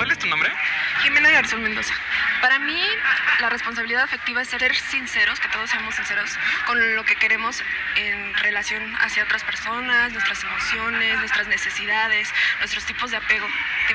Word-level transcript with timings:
¿Cuál 0.00 0.12
es 0.12 0.18
tu 0.18 0.28
nombre? 0.28 0.50
Jimena 1.02 1.28
Garzón 1.28 1.62
Mendoza. 1.62 1.92
Para 2.40 2.58
mí, 2.58 2.82
la 3.38 3.50
responsabilidad 3.50 4.02
afectiva 4.02 4.40
es 4.40 4.48
ser 4.48 4.74
sinceros, 4.74 5.38
que 5.38 5.48
todos 5.48 5.68
seamos 5.68 5.94
sinceros 5.94 6.38
con 6.64 6.96
lo 6.96 7.04
que 7.04 7.16
queremos 7.16 7.62
en 7.96 8.34
relación 8.36 8.96
hacia 9.02 9.24
otras 9.24 9.44
personas, 9.44 10.10
nuestras 10.10 10.42
emociones, 10.42 11.18
nuestras 11.18 11.48
necesidades, 11.48 12.32
nuestros 12.60 12.86
tipos 12.86 13.10
de 13.10 13.18
apego. 13.18 13.46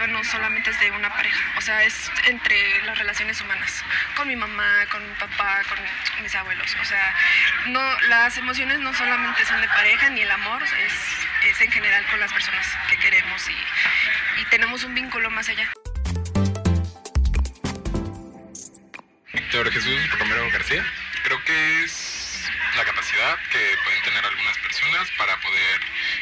No 0.09 0.23
solamente 0.23 0.69
es 0.69 0.79
de 0.79 0.91
una 0.91 1.09
pareja, 1.09 1.43
o 1.57 1.61
sea, 1.61 1.81
es 1.81 2.11
entre 2.27 2.83
las 2.83 2.99
relaciones 2.99 3.41
humanas, 3.41 3.83
con 4.15 4.27
mi 4.27 4.35
mamá, 4.35 4.85
con 4.91 5.01
mi 5.09 5.15
papá, 5.15 5.61
con 5.67 6.21
mis 6.21 6.35
abuelos. 6.35 6.75
O 6.79 6.85
sea, 6.85 7.15
no, 7.69 7.81
las 8.09 8.37
emociones 8.37 8.77
no 8.77 8.93
solamente 8.93 9.43
son 9.45 9.59
de 9.59 9.67
pareja 9.69 10.11
ni 10.11 10.21
el 10.21 10.29
amor, 10.29 10.61
es, 10.61 10.93
es 11.49 11.61
en 11.61 11.71
general 11.71 12.05
con 12.11 12.19
las 12.19 12.31
personas 12.31 12.67
que 12.89 12.97
queremos 12.99 13.49
y, 13.49 14.41
y 14.41 14.45
tenemos 14.51 14.83
un 14.83 14.93
vínculo 14.93 15.31
más 15.31 15.49
allá. 15.49 15.67
Para 25.17 25.39
poder 25.39 25.81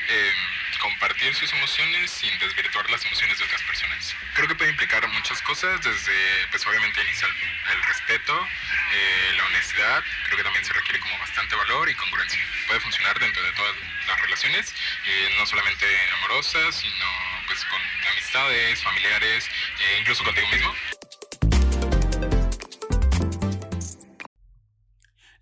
em, 0.09 0.79
compartir 0.79 1.33
sus 1.35 1.51
emociones 1.53 2.11
sin 2.11 2.37
desvirtuar 2.39 2.89
las 2.89 3.05
emociones 3.05 3.37
de 3.39 3.45
otras 3.45 3.61
personas. 3.63 4.15
Creo 4.33 4.47
que 4.47 4.55
puede 4.55 4.71
implicar 4.71 5.07
muchas 5.09 5.41
cosas, 5.43 5.81
desde, 5.81 6.47
pues 6.51 6.65
obviamente 6.67 7.01
inicial, 7.03 7.31
el 7.71 7.83
respeto, 7.83 8.47
eh, 8.93 9.33
la 9.37 9.45
honestidad, 9.45 10.03
creo 10.25 10.37
que 10.37 10.43
también 10.43 10.65
se 10.65 10.73
requiere 10.73 10.99
como 10.99 11.17
bastante 11.19 11.55
valor 11.55 11.89
y 11.89 11.95
congruencia. 11.95 12.39
Puede 12.67 12.79
funcionar 12.81 13.19
dentro 13.19 13.43
de 13.43 13.51
todas 13.53 13.75
las 14.07 14.19
relaciones, 14.21 14.75
eh, 15.05 15.35
no 15.37 15.45
solamente 15.45 15.85
amorosas, 16.17 16.75
sino 16.75 17.05
pues 17.47 17.63
con 17.65 17.81
amistades, 18.11 18.83
familiares, 18.83 19.49
incluso 19.99 20.23
contigo 20.23 20.47
mismo. 20.47 20.75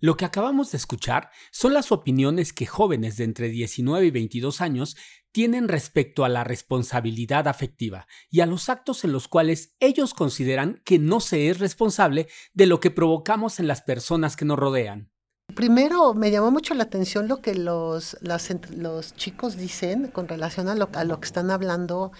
Lo 0.02 0.16
que 0.16 0.24
acabamos 0.24 0.72
de 0.72 0.78
escuchar 0.78 1.30
son 1.52 1.74
las 1.74 1.92
opiniones 1.92 2.52
que 2.52 2.66
jóvenes 2.66 3.16
de 3.18 3.22
entre 3.22 3.50
19 3.50 4.04
y 4.04 4.10
22 4.10 4.60
años 4.60 4.96
tienen 5.30 5.68
respecto 5.68 6.24
a 6.24 6.28
la 6.28 6.42
responsabilidad 6.42 7.46
afectiva 7.46 8.08
y 8.28 8.40
a 8.40 8.46
los 8.46 8.68
actos 8.68 9.04
en 9.04 9.12
los 9.12 9.28
cuales 9.28 9.76
ellos 9.78 10.12
consideran 10.12 10.82
que 10.84 10.98
no 10.98 11.20
se 11.20 11.48
es 11.48 11.60
responsable 11.60 12.26
de 12.52 12.66
lo 12.66 12.80
que 12.80 12.90
provocamos 12.90 13.60
en 13.60 13.68
las 13.68 13.82
personas 13.82 14.34
que 14.34 14.44
nos 14.44 14.58
rodean. 14.58 15.12
Primero, 15.54 16.14
me 16.14 16.32
llamó 16.32 16.50
mucho 16.50 16.74
la 16.74 16.82
atención 16.82 17.28
lo 17.28 17.40
que 17.40 17.54
los, 17.54 18.16
los 18.22 19.14
chicos 19.14 19.56
dicen 19.56 20.08
con 20.08 20.26
relación 20.26 20.68
a 20.68 20.74
lo, 20.74 20.88
a 20.94 21.04
lo 21.04 21.20
que 21.20 21.26
están 21.26 21.52
hablando. 21.52 22.10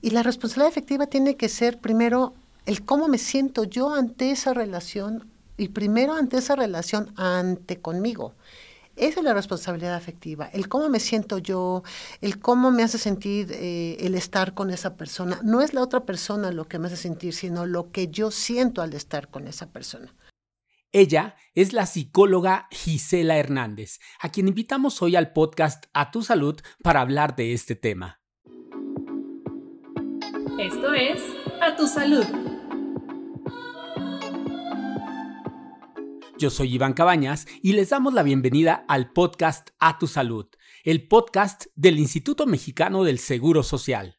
Y 0.00 0.08
la 0.08 0.22
responsabilidad 0.22 0.70
afectiva 0.70 1.06
tiene 1.06 1.36
que 1.36 1.50
ser 1.50 1.80
primero 1.82 2.32
el 2.64 2.82
cómo 2.82 3.08
me 3.08 3.18
siento 3.18 3.64
yo 3.64 3.94
ante 3.94 4.30
esa 4.30 4.54
relación 4.54 5.35
y 5.56 5.68
primero 5.68 6.14
ante 6.14 6.38
esa 6.38 6.56
relación, 6.56 7.12
ante 7.16 7.80
conmigo. 7.80 8.34
Esa 8.96 9.20
es 9.20 9.24
la 9.24 9.34
responsabilidad 9.34 9.94
afectiva, 9.94 10.46
el 10.46 10.68
cómo 10.68 10.88
me 10.88 11.00
siento 11.00 11.36
yo, 11.36 11.82
el 12.22 12.38
cómo 12.38 12.70
me 12.70 12.82
hace 12.82 12.96
sentir 12.96 13.52
eh, 13.52 13.98
el 14.00 14.14
estar 14.14 14.54
con 14.54 14.70
esa 14.70 14.96
persona. 14.96 15.38
No 15.42 15.60
es 15.60 15.74
la 15.74 15.82
otra 15.82 16.06
persona 16.06 16.50
lo 16.50 16.66
que 16.66 16.78
me 16.78 16.86
hace 16.86 16.96
sentir, 16.96 17.34
sino 17.34 17.66
lo 17.66 17.90
que 17.90 18.08
yo 18.08 18.30
siento 18.30 18.80
al 18.80 18.94
estar 18.94 19.28
con 19.28 19.48
esa 19.48 19.70
persona. 19.70 20.14
Ella 20.92 21.36
es 21.54 21.74
la 21.74 21.84
psicóloga 21.84 22.68
Gisela 22.70 23.36
Hernández, 23.36 23.98
a 24.18 24.30
quien 24.30 24.48
invitamos 24.48 25.02
hoy 25.02 25.14
al 25.14 25.34
podcast 25.34 25.84
A 25.92 26.10
Tu 26.10 26.22
Salud 26.22 26.58
para 26.82 27.02
hablar 27.02 27.36
de 27.36 27.52
este 27.52 27.76
tema. 27.76 28.22
Esto 30.58 30.94
es 30.94 31.20
A 31.60 31.76
Tu 31.76 31.86
Salud 31.86 32.55
Yo 36.38 36.50
soy 36.50 36.74
Iván 36.74 36.92
Cabañas 36.92 37.46
y 37.62 37.72
les 37.72 37.88
damos 37.88 38.12
la 38.12 38.22
bienvenida 38.22 38.84
al 38.88 39.10
podcast 39.10 39.70
A 39.78 39.98
Tu 39.98 40.06
Salud, 40.06 40.46
el 40.84 41.08
podcast 41.08 41.66
del 41.76 41.98
Instituto 41.98 42.44
Mexicano 42.44 43.04
del 43.04 43.18
Seguro 43.18 43.62
Social. 43.62 44.18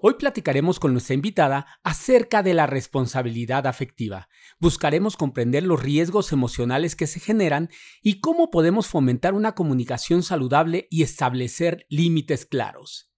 Hoy 0.00 0.14
platicaremos 0.14 0.78
con 0.78 0.92
nuestra 0.92 1.14
invitada 1.14 1.66
acerca 1.82 2.44
de 2.44 2.54
la 2.54 2.68
responsabilidad 2.68 3.66
afectiva. 3.66 4.28
Buscaremos 4.60 5.16
comprender 5.16 5.64
los 5.64 5.82
riesgos 5.82 6.30
emocionales 6.30 6.94
que 6.94 7.08
se 7.08 7.18
generan 7.18 7.68
y 8.00 8.20
cómo 8.20 8.52
podemos 8.52 8.86
fomentar 8.86 9.34
una 9.34 9.56
comunicación 9.56 10.22
saludable 10.22 10.86
y 10.88 11.02
establecer 11.02 11.84
límites 11.88 12.46
claros. 12.46 13.13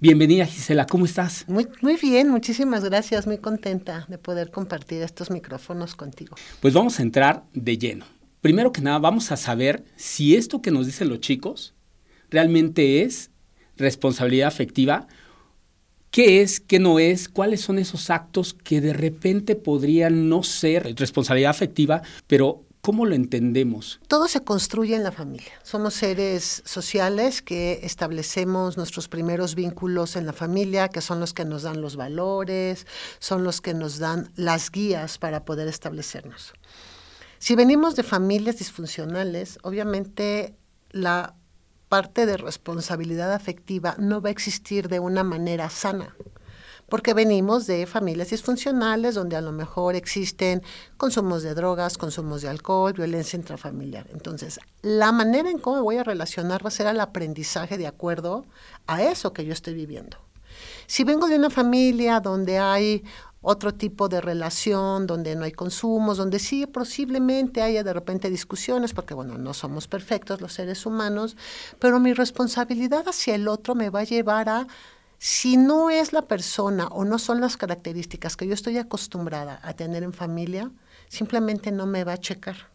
Bienvenida 0.00 0.46
Gisela, 0.46 0.86
¿cómo 0.86 1.04
estás? 1.04 1.44
Muy, 1.48 1.66
muy 1.80 1.96
bien, 1.96 2.28
muchísimas 2.28 2.84
gracias, 2.84 3.26
muy 3.26 3.38
contenta 3.38 4.06
de 4.08 4.18
poder 4.18 4.50
compartir 4.50 5.02
estos 5.02 5.30
micrófonos 5.30 5.94
contigo. 5.94 6.36
Pues 6.60 6.74
vamos 6.74 6.98
a 6.98 7.02
entrar 7.02 7.44
de 7.54 7.78
lleno. 7.78 8.04
Primero 8.40 8.72
que 8.72 8.80
nada, 8.80 8.98
vamos 8.98 9.32
a 9.32 9.36
saber 9.36 9.84
si 9.96 10.36
esto 10.36 10.62
que 10.62 10.70
nos 10.70 10.86
dicen 10.86 11.08
los 11.08 11.20
chicos 11.20 11.74
realmente 12.30 13.02
es 13.02 13.30
responsabilidad 13.76 14.48
afectiva, 14.48 15.08
qué 16.10 16.42
es, 16.42 16.60
qué 16.60 16.78
no 16.78 16.98
es, 16.98 17.28
cuáles 17.28 17.60
son 17.60 17.78
esos 17.78 18.10
actos 18.10 18.54
que 18.54 18.80
de 18.80 18.92
repente 18.92 19.56
podrían 19.56 20.28
no 20.28 20.42
ser 20.42 20.94
responsabilidad 20.96 21.50
afectiva, 21.50 22.02
pero 22.26 22.64
¿Cómo 22.88 23.04
lo 23.04 23.14
entendemos? 23.14 24.00
Todo 24.08 24.28
se 24.28 24.40
construye 24.40 24.96
en 24.96 25.02
la 25.02 25.12
familia. 25.12 25.52
Somos 25.62 25.92
seres 25.92 26.62
sociales 26.64 27.42
que 27.42 27.80
establecemos 27.82 28.78
nuestros 28.78 29.08
primeros 29.08 29.54
vínculos 29.54 30.16
en 30.16 30.24
la 30.24 30.32
familia, 30.32 30.88
que 30.88 31.02
son 31.02 31.20
los 31.20 31.34
que 31.34 31.44
nos 31.44 31.64
dan 31.64 31.82
los 31.82 31.96
valores, 31.96 32.86
son 33.18 33.44
los 33.44 33.60
que 33.60 33.74
nos 33.74 33.98
dan 33.98 34.30
las 34.36 34.70
guías 34.70 35.18
para 35.18 35.44
poder 35.44 35.68
establecernos. 35.68 36.54
Si 37.38 37.54
venimos 37.56 37.94
de 37.94 38.04
familias 38.04 38.56
disfuncionales, 38.56 39.58
obviamente 39.64 40.56
la 40.90 41.34
parte 41.90 42.24
de 42.24 42.38
responsabilidad 42.38 43.34
afectiva 43.34 43.96
no 43.98 44.22
va 44.22 44.30
a 44.30 44.32
existir 44.32 44.88
de 44.88 44.98
una 44.98 45.24
manera 45.24 45.68
sana 45.68 46.16
porque 46.88 47.14
venimos 47.14 47.66
de 47.66 47.86
familias 47.86 48.30
disfuncionales 48.30 49.14
donde 49.14 49.36
a 49.36 49.40
lo 49.40 49.52
mejor 49.52 49.94
existen 49.94 50.62
consumos 50.96 51.42
de 51.42 51.54
drogas, 51.54 51.98
consumos 51.98 52.42
de 52.42 52.48
alcohol, 52.48 52.92
violencia 52.92 53.36
intrafamiliar. 53.36 54.06
Entonces, 54.12 54.58
la 54.82 55.12
manera 55.12 55.50
en 55.50 55.58
cómo 55.58 55.82
voy 55.82 55.96
a 55.96 56.04
relacionar 56.04 56.64
va 56.64 56.68
a 56.68 56.72
ser 56.72 56.86
al 56.86 57.00
aprendizaje 57.00 57.78
de 57.78 57.86
acuerdo 57.86 58.46
a 58.86 59.02
eso 59.02 59.32
que 59.32 59.44
yo 59.44 59.52
estoy 59.52 59.74
viviendo. 59.74 60.16
Si 60.86 61.04
vengo 61.04 61.28
de 61.28 61.36
una 61.36 61.50
familia 61.50 62.20
donde 62.20 62.58
hay 62.58 63.04
otro 63.40 63.72
tipo 63.72 64.08
de 64.08 64.20
relación, 64.20 65.06
donde 65.06 65.36
no 65.36 65.44
hay 65.44 65.52
consumos, 65.52 66.16
donde 66.16 66.38
sí 66.38 66.66
posiblemente 66.66 67.62
haya 67.62 67.84
de 67.84 67.92
repente 67.92 68.30
discusiones, 68.30 68.92
porque 68.92 69.14
bueno, 69.14 69.38
no 69.38 69.54
somos 69.54 69.86
perfectos 69.86 70.40
los 70.40 70.54
seres 70.54 70.86
humanos, 70.86 71.36
pero 71.78 72.00
mi 72.00 72.12
responsabilidad 72.12 73.06
hacia 73.06 73.34
el 73.34 73.46
otro 73.46 73.74
me 73.74 73.90
va 73.90 74.00
a 74.00 74.04
llevar 74.04 74.48
a 74.48 74.66
si 75.18 75.56
no 75.56 75.90
es 75.90 76.12
la 76.12 76.22
persona 76.22 76.86
o 76.88 77.04
no 77.04 77.18
son 77.18 77.40
las 77.40 77.56
características 77.56 78.36
que 78.36 78.46
yo 78.46 78.54
estoy 78.54 78.78
acostumbrada 78.78 79.60
a 79.62 79.74
tener 79.74 80.02
en 80.04 80.12
familia, 80.12 80.70
simplemente 81.08 81.72
no 81.72 81.86
me 81.86 82.04
va 82.04 82.14
a 82.14 82.18
checar. 82.18 82.70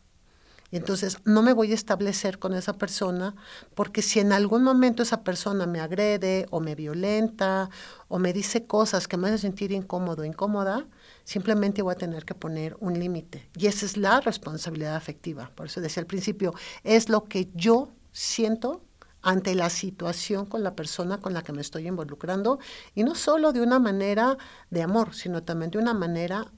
Y 0.74 0.78
entonces 0.78 1.20
no 1.24 1.44
me 1.44 1.54
voy 1.54 1.72
a 1.72 1.76
establecer 1.76 2.40
con 2.40 2.56
esa 2.56 2.74
persona 2.74 3.36
porque 3.76 4.02
si 4.02 4.20
en 4.20 4.34
algún 4.34 4.64
momento 4.64 5.04
esa 5.04 5.24
persona 5.24 5.68
me 5.68 5.80
agrede 5.80 6.48
o 6.50 6.60
me 6.62 6.74
violenta 6.74 7.70
o 8.08 8.18
me 8.18 8.34
dice 8.34 8.66
cosas 8.66 9.08
que 9.08 9.16
me 9.16 9.28
hacen 9.28 9.38
sentir 9.38 9.72
incómodo 9.72 10.24
o 10.24 10.26
incómoda, 10.26 10.88
simplemente 11.26 11.84
voy 11.84 11.92
a 11.92 11.98
tener 11.98 12.26
que 12.26 12.34
poner 12.34 12.76
un 12.80 13.00
límite. 13.00 13.48
Y 13.56 13.68
esa 13.68 13.86
es 13.86 13.98
la 13.98 14.20
responsabilidad 14.20 14.96
afectiva. 14.96 15.52
Por 15.54 15.68
eso 15.68 15.80
decía 15.80 16.02
al 16.02 16.08
principio, 16.08 16.56
es 16.84 17.08
lo 17.08 17.26
que 17.26 17.52
yo 17.54 17.90
siento 18.12 18.82
ante 19.24 19.56
la 19.56 19.70
situación 19.70 20.46
con 20.46 20.64
la 20.64 20.76
persona 20.76 21.18
con 21.20 21.34
la 21.34 21.42
que 21.42 21.54
me 21.54 21.62
estoy 21.62 21.88
involucrando 21.88 22.60
y 22.94 23.04
no 23.04 23.16
solo 23.16 23.54
de 23.54 23.62
una 23.62 23.80
manera 23.80 24.38
de 24.70 24.84
amor, 24.84 25.16
sino 25.16 25.42
también 25.42 25.72
de 25.72 25.80
una 25.80 25.94
manera 25.94 26.52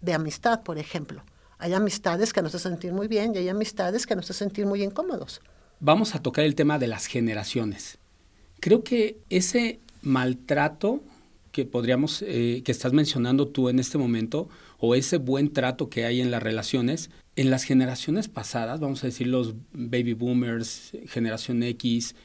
de 0.00 0.12
amistad, 0.12 0.62
por 0.62 0.78
ejemplo. 0.78 1.22
Hay 1.58 1.72
amistades 1.72 2.32
que 2.32 2.42
nos 2.42 2.54
hacen 2.54 2.72
sentir 2.72 2.92
muy 2.92 3.08
bien 3.08 3.34
y 3.34 3.38
hay 3.38 3.48
amistades 3.48 4.06
que 4.06 4.14
nos 4.14 4.26
hacen 4.26 4.48
sentir 4.48 4.66
muy 4.66 4.82
incómodos. 4.82 5.40
Vamos 5.80 6.14
a 6.14 6.20
tocar 6.20 6.44
el 6.44 6.54
tema 6.54 6.78
de 6.78 6.88
las 6.88 7.06
generaciones. 7.06 7.98
Creo 8.60 8.82
que 8.82 9.18
ese 9.30 9.80
maltrato 10.02 11.00
que 11.52 11.64
podríamos, 11.64 12.22
eh, 12.26 12.62
que 12.64 12.72
estás 12.72 12.92
mencionando 12.92 13.48
tú 13.48 13.70
en 13.70 13.78
este 13.78 13.96
momento, 13.96 14.48
o 14.78 14.94
ese 14.94 15.16
buen 15.16 15.52
trato 15.52 15.88
que 15.88 16.04
hay 16.04 16.20
en 16.20 16.30
las 16.30 16.42
relaciones, 16.42 17.10
en 17.36 17.50
las 17.50 17.64
generaciones 17.64 18.28
pasadas, 18.28 18.80
vamos 18.80 19.04
a 19.04 19.08
decir 19.08 19.26
los 19.26 19.54
baby 19.72 20.14
boomers, 20.14 20.92
generación 21.06 21.62
X, 21.62 22.16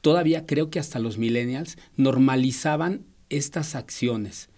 todavía 0.00 0.46
creo 0.46 0.70
que 0.70 0.78
hasta 0.78 1.00
los 1.00 1.18
millennials 1.18 1.76
normalizaban 1.96 3.02
estas 3.28 3.74
acciones. 3.74 4.48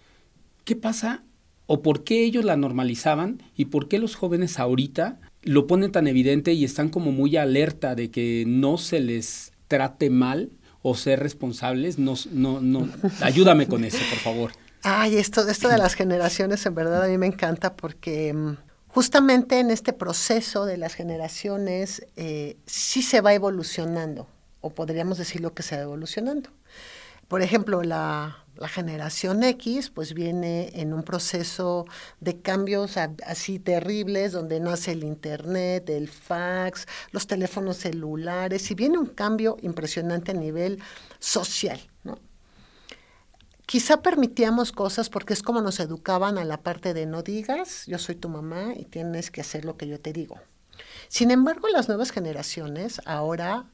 ¿Qué 0.65 0.75
pasa 0.75 1.23
o 1.65 1.81
por 1.81 2.03
qué 2.03 2.23
ellos 2.23 2.45
la 2.45 2.57
normalizaban 2.57 3.41
y 3.55 3.65
por 3.65 3.87
qué 3.87 3.97
los 3.97 4.15
jóvenes 4.15 4.59
ahorita 4.59 5.19
lo 5.41 5.65
ponen 5.65 5.91
tan 5.91 6.07
evidente 6.07 6.53
y 6.53 6.63
están 6.63 6.89
como 6.89 7.11
muy 7.11 7.35
alerta 7.35 7.95
de 7.95 8.11
que 8.11 8.45
no 8.47 8.77
se 8.77 8.99
les 8.99 9.51
trate 9.67 10.09
mal 10.09 10.51
o 10.83 10.95
ser 10.95 11.19
responsables? 11.21 11.97
No, 11.97 12.13
no, 12.31 12.61
no. 12.61 12.87
Ayúdame 13.21 13.67
con 13.67 13.83
eso, 13.83 13.97
por 14.09 14.19
favor. 14.19 14.51
Ay, 14.83 15.15
esto, 15.15 15.47
esto 15.47 15.69
de 15.69 15.77
las 15.77 15.95
generaciones 15.95 16.65
en 16.65 16.75
verdad 16.75 17.03
a 17.03 17.07
mí 17.07 17.17
me 17.17 17.27
encanta 17.27 17.75
porque 17.75 18.33
mm, 18.33 18.57
justamente 18.93 19.59
en 19.59 19.71
este 19.71 19.91
proceso 19.91 20.65
de 20.65 20.77
las 20.77 20.93
generaciones 20.93 22.05
eh, 22.15 22.57
sí 22.67 23.01
se 23.01 23.21
va 23.21 23.33
evolucionando, 23.33 24.27
o 24.61 24.69
podríamos 24.69 25.17
decirlo 25.17 25.53
que 25.53 25.63
se 25.63 25.75
va 25.75 25.81
evolucionando. 25.81 26.51
Por 27.27 27.41
ejemplo, 27.41 27.81
la, 27.81 28.39
generación 28.67 29.43
X 29.43 29.89
pues 29.89 30.13
viene 30.13 30.71
en 30.75 30.93
un 30.93 31.01
proceso 31.01 31.85
de 32.21 32.39
cambios 32.39 32.95
así 33.25 33.57
terribles 33.57 34.31
donde 34.31 34.59
nace 34.59 34.91
el 34.91 35.03
internet, 35.03 35.89
el 35.89 36.07
fax, 36.07 36.85
los 37.11 37.25
teléfonos 37.25 37.77
celulares 37.77 38.69
y 38.69 38.75
viene 38.75 38.99
un 38.99 39.07
cambio 39.07 39.57
impresionante 39.63 40.31
a 40.31 40.35
nivel 40.35 40.79
social. 41.19 41.81
Quizá 43.65 44.01
permitíamos 44.01 44.71
cosas 44.71 45.09
porque 45.09 45.33
es 45.33 45.41
como 45.41 45.61
nos 45.61 45.79
educaban 45.79 46.37
a 46.37 46.43
la 46.43 46.61
parte 46.61 46.93
de 46.93 47.05
no 47.05 47.23
digas, 47.23 47.85
yo 47.87 47.97
soy 47.97 48.15
tu 48.15 48.29
mamá 48.29 48.73
y 48.75 48.85
tienes 48.85 49.31
que 49.31 49.41
hacer 49.41 49.63
lo 49.63 49.77
que 49.77 49.87
yo 49.87 49.99
te 49.99 50.11
digo. 50.11 50.39
Sin 51.07 51.31
embargo, 51.31 51.67
las 51.69 51.87
nuevas 51.87 52.11
generaciones 52.11 53.01
ahora 53.05 53.65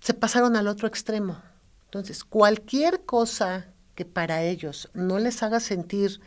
se 0.00 0.14
pasaron 0.14 0.56
al 0.56 0.66
otro 0.66 0.88
extremo. 0.88 1.40
Entonces, 1.84 2.24
cualquier 2.24 3.04
cosa 3.04 3.66
que 3.94 4.04
para 4.04 4.42
ellos 4.42 4.88
no 4.94 5.18
les 5.18 5.42
haga 5.42 5.60
sentir 5.60 6.20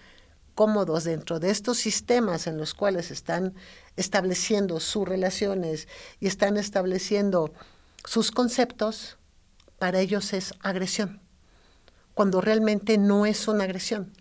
cómodos 0.54 1.04
dentro 1.04 1.40
de 1.40 1.50
estos 1.50 1.78
sistemas 1.78 2.48
en 2.48 2.58
los 2.58 2.74
cuales 2.74 3.12
están 3.12 3.54
estableciendo 3.98 4.80
sus 4.80 5.08
relaciones 5.08 5.88
y 6.20 6.28
están 6.28 6.58
estableciendo 6.58 7.52
sus 8.06 8.32
conceptos, 8.32 9.18
para 9.80 10.00
ellos 10.00 10.32
es 10.34 10.54
agresión, 10.62 11.20
cuando 12.16 12.42
realmente 12.42 12.98
no 12.98 13.28
es 13.28 13.48
una 13.48 13.66
agresión. 13.66 14.12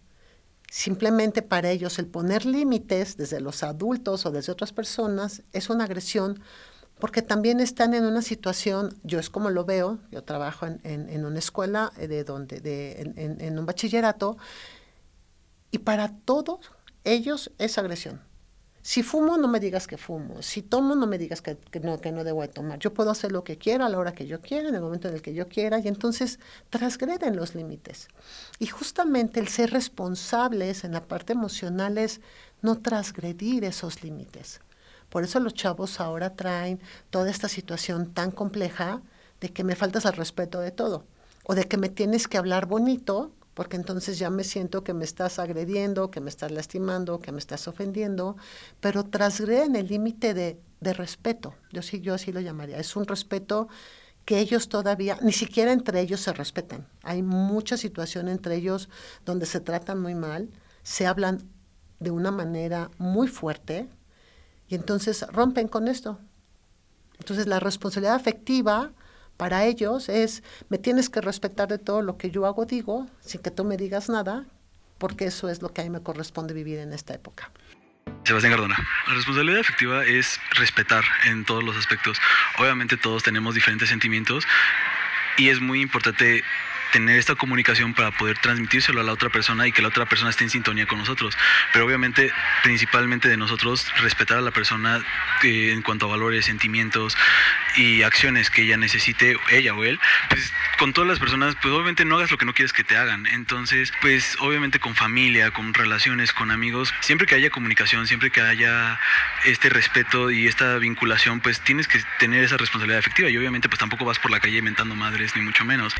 Simplemente 0.70 1.40
para 1.40 1.70
ellos 1.70 1.98
el 1.98 2.06
poner 2.06 2.44
límites 2.44 3.16
desde 3.16 3.40
los 3.40 3.62
adultos 3.62 4.26
o 4.26 4.30
desde 4.30 4.52
otras 4.52 4.72
personas 4.72 5.42
es 5.52 5.70
una 5.70 5.84
agresión 5.84 6.40
porque 6.98 7.22
también 7.22 7.60
están 7.60 7.94
en 7.94 8.04
una 8.04 8.22
situación, 8.22 8.94
yo 9.02 9.18
es 9.18 9.30
como 9.30 9.50
lo 9.50 9.64
veo, 9.64 9.98
yo 10.10 10.22
trabajo 10.22 10.66
en, 10.66 10.80
en, 10.84 11.24
una 11.24 11.38
escuela 11.38 11.92
eh, 11.98 12.06
de 12.06 12.24
donde, 12.24 12.60
de, 12.60 13.00
en, 13.16 13.40
en, 13.40 13.58
un 13.58 13.66
bachillerato, 13.66 14.36
y 15.70 15.78
para 15.78 16.08
todos 16.24 16.60
ellos 17.02 17.50
es 17.58 17.78
agresión. 17.78 18.20
Si 18.86 19.02
fumo, 19.02 19.38
no 19.38 19.48
me 19.48 19.60
digas 19.60 19.86
que 19.86 19.96
fumo. 19.96 20.42
Si 20.42 20.60
tomo, 20.60 20.94
no 20.94 21.06
me 21.06 21.16
digas 21.16 21.40
que, 21.40 21.56
no, 21.80 21.98
que 22.02 22.12
no 22.12 22.22
debo 22.22 22.42
de 22.42 22.48
tomar. 22.48 22.78
Yo 22.78 22.92
puedo 22.92 23.10
hacer 23.10 23.32
lo 23.32 23.42
que 23.42 23.56
quiera, 23.56 23.86
a 23.86 23.88
la 23.88 23.96
hora 23.98 24.12
que 24.12 24.26
yo 24.26 24.42
quiera, 24.42 24.68
en 24.68 24.74
el 24.74 24.82
momento 24.82 25.08
en 25.08 25.14
el 25.14 25.22
que 25.22 25.32
yo 25.32 25.48
quiera, 25.48 25.78
y 25.78 25.88
entonces 25.88 26.38
transgreden 26.68 27.34
los 27.34 27.54
límites. 27.54 28.08
Y 28.58 28.66
justamente 28.66 29.40
el 29.40 29.48
ser 29.48 29.70
responsables 29.70 30.84
en 30.84 30.92
la 30.92 31.02
parte 31.02 31.32
emocional 31.32 31.96
es 31.96 32.20
no 32.60 32.76
transgredir 32.76 33.64
esos 33.64 34.02
límites. 34.02 34.60
Por 35.08 35.24
eso 35.24 35.40
los 35.40 35.54
chavos 35.54 35.98
ahora 35.98 36.36
traen 36.36 36.78
toda 37.08 37.30
esta 37.30 37.48
situación 37.48 38.12
tan 38.12 38.30
compleja 38.30 39.00
de 39.40 39.48
que 39.48 39.64
me 39.64 39.76
faltas 39.76 40.04
al 40.04 40.12
respeto 40.12 40.60
de 40.60 40.72
todo 40.72 41.06
o 41.44 41.54
de 41.54 41.64
que 41.64 41.78
me 41.78 41.88
tienes 41.88 42.28
que 42.28 42.36
hablar 42.36 42.66
bonito 42.66 43.32
porque 43.54 43.76
entonces 43.76 44.18
ya 44.18 44.30
me 44.30 44.44
siento 44.44 44.84
que 44.84 44.94
me 44.94 45.04
estás 45.04 45.38
agrediendo, 45.38 46.10
que 46.10 46.20
me 46.20 46.28
estás 46.28 46.50
lastimando, 46.50 47.20
que 47.20 47.32
me 47.32 47.38
estás 47.38 47.66
ofendiendo, 47.68 48.36
pero 48.80 49.04
transgreden 49.04 49.76
el 49.76 49.86
límite 49.86 50.34
de, 50.34 50.60
de, 50.80 50.92
respeto. 50.92 51.54
Yo 51.72 51.80
sí, 51.80 52.00
yo 52.00 52.14
así 52.14 52.32
lo 52.32 52.40
llamaría. 52.40 52.78
Es 52.78 52.96
un 52.96 53.06
respeto 53.06 53.68
que 54.24 54.38
ellos 54.38 54.68
todavía, 54.68 55.18
ni 55.22 55.32
siquiera 55.32 55.72
entre 55.72 56.00
ellos 56.00 56.20
se 56.20 56.32
respetan. 56.32 56.86
Hay 57.02 57.22
mucha 57.22 57.76
situación 57.76 58.28
entre 58.28 58.56
ellos 58.56 58.88
donde 59.24 59.46
se 59.46 59.60
tratan 59.60 60.00
muy 60.00 60.14
mal, 60.14 60.50
se 60.82 61.06
hablan 61.06 61.42
de 62.00 62.10
una 62.10 62.30
manera 62.30 62.90
muy 62.98 63.28
fuerte, 63.28 63.88
y 64.68 64.74
entonces 64.74 65.26
rompen 65.28 65.68
con 65.68 65.88
esto. 65.88 66.18
Entonces 67.18 67.46
la 67.46 67.60
responsabilidad 67.60 68.14
afectiva 68.14 68.92
para 69.36 69.64
ellos 69.64 70.08
es, 70.08 70.42
me 70.68 70.78
tienes 70.78 71.10
que 71.10 71.20
respetar 71.20 71.68
de 71.68 71.78
todo 71.78 72.02
lo 72.02 72.16
que 72.16 72.30
yo 72.30 72.46
hago, 72.46 72.66
digo, 72.66 73.06
sin 73.20 73.42
que 73.42 73.50
tú 73.50 73.64
me 73.64 73.76
digas 73.76 74.08
nada, 74.08 74.44
porque 74.98 75.26
eso 75.26 75.48
es 75.48 75.62
lo 75.62 75.72
que 75.72 75.80
a 75.80 75.84
mí 75.84 75.90
me 75.90 76.02
corresponde 76.02 76.54
vivir 76.54 76.78
en 76.78 76.92
esta 76.92 77.14
época. 77.14 77.50
Sebastián 78.24 78.52
Cardona, 78.52 78.76
la 79.06 79.14
responsabilidad 79.14 79.60
afectiva 79.60 80.04
es 80.04 80.40
respetar 80.52 81.04
en 81.26 81.44
todos 81.44 81.62
los 81.62 81.76
aspectos. 81.76 82.18
Obviamente 82.58 82.96
todos 82.96 83.22
tenemos 83.22 83.54
diferentes 83.54 83.88
sentimientos 83.88 84.46
y 85.36 85.48
es 85.48 85.60
muy 85.60 85.80
importante 85.80 86.42
tener 86.94 87.18
esta 87.18 87.34
comunicación 87.34 87.92
para 87.92 88.12
poder 88.12 88.38
transmitírselo 88.38 89.00
a 89.00 89.02
la 89.02 89.12
otra 89.12 89.28
persona 89.28 89.66
y 89.66 89.72
que 89.72 89.82
la 89.82 89.88
otra 89.88 90.06
persona 90.06 90.30
esté 90.30 90.44
en 90.44 90.50
sintonía 90.50 90.86
con 90.86 90.96
nosotros. 90.96 91.36
Pero 91.72 91.84
obviamente, 91.84 92.32
principalmente 92.62 93.28
de 93.28 93.36
nosotros, 93.36 93.92
respetar 94.00 94.38
a 94.38 94.40
la 94.40 94.52
persona 94.52 95.04
eh, 95.42 95.72
en 95.72 95.82
cuanto 95.82 96.06
a 96.06 96.08
valores, 96.10 96.44
sentimientos 96.44 97.16
y 97.76 98.02
acciones 98.02 98.48
que 98.48 98.62
ella 98.62 98.76
necesite, 98.76 99.36
ella 99.50 99.74
o 99.74 99.82
él, 99.82 99.98
pues 100.28 100.52
con 100.78 100.92
todas 100.92 101.08
las 101.08 101.18
personas, 101.18 101.56
pues 101.60 101.74
obviamente 101.74 102.04
no 102.04 102.14
hagas 102.14 102.30
lo 102.30 102.38
que 102.38 102.46
no 102.46 102.54
quieres 102.54 102.72
que 102.72 102.84
te 102.84 102.96
hagan. 102.96 103.26
Entonces, 103.26 103.92
pues 104.00 104.36
obviamente 104.38 104.78
con 104.78 104.94
familia, 104.94 105.50
con 105.50 105.74
relaciones, 105.74 106.32
con 106.32 106.52
amigos, 106.52 106.94
siempre 107.00 107.26
que 107.26 107.34
haya 107.34 107.50
comunicación, 107.50 108.06
siempre 108.06 108.30
que 108.30 108.40
haya 108.40 109.00
este 109.44 109.68
respeto 109.68 110.30
y 110.30 110.46
esta 110.46 110.78
vinculación, 110.78 111.40
pues 111.40 111.60
tienes 111.60 111.88
que 111.88 111.98
tener 112.20 112.44
esa 112.44 112.56
responsabilidad 112.56 113.00
efectiva 113.00 113.28
y 113.30 113.36
obviamente 113.36 113.68
pues 113.68 113.80
tampoco 113.80 114.04
vas 114.04 114.20
por 114.20 114.30
la 114.30 114.38
calle 114.38 114.58
inventando 114.58 114.94
madres, 114.94 115.34
ni 115.34 115.42
mucho 115.42 115.64
menos. 115.64 115.92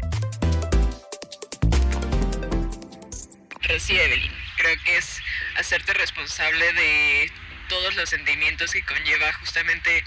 Sí, 3.79 3.99
Evelyn. 3.99 4.32
Creo 4.56 4.82
que 4.82 4.97
es 4.97 5.21
hacerte 5.56 5.94
responsable 5.94 6.73
de 6.73 7.32
todos 7.69 7.94
los 7.94 8.11
sentimientos 8.11 8.73
que 8.73 8.85
conlleva 8.85 9.32
justamente 9.35 10.05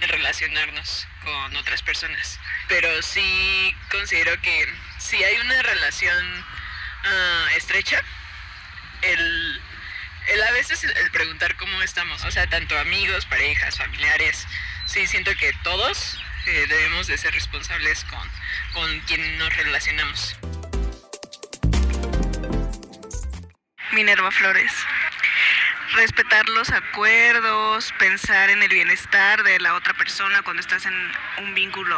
el 0.00 0.08
relacionarnos 0.08 1.06
con 1.24 1.56
otras 1.56 1.82
personas. 1.82 2.38
Pero 2.68 3.02
sí 3.02 3.74
considero 3.90 4.40
que 4.42 4.66
si 4.98 5.22
hay 5.22 5.36
una 5.38 5.62
relación 5.62 6.44
uh, 7.04 7.56
estrecha, 7.56 8.02
el, 9.02 9.62
el, 10.28 10.42
a 10.42 10.50
veces 10.52 10.82
el 10.84 11.10
preguntar 11.10 11.56
cómo 11.56 11.82
estamos, 11.82 12.24
o 12.24 12.30
sea, 12.30 12.46
tanto 12.48 12.78
amigos, 12.78 13.26
parejas, 13.26 13.78
familiares, 13.78 14.46
sí 14.86 15.06
siento 15.06 15.34
que 15.36 15.52
todos 15.62 16.18
eh, 16.46 16.66
debemos 16.68 17.06
de 17.06 17.18
ser 17.18 17.32
responsables 17.34 18.04
con, 18.04 18.30
con 18.72 19.00
quien 19.00 19.38
nos 19.38 19.54
relacionamos. 19.56 20.36
Minerva 23.96 24.30
Flores. 24.30 24.70
Respetar 25.94 26.46
los 26.50 26.68
acuerdos, 26.68 27.94
pensar 27.98 28.50
en 28.50 28.62
el 28.62 28.68
bienestar 28.68 29.42
de 29.42 29.58
la 29.58 29.72
otra 29.72 29.94
persona 29.94 30.42
cuando 30.42 30.60
estás 30.60 30.84
en 30.84 30.92
un 31.38 31.54
vínculo 31.54 31.96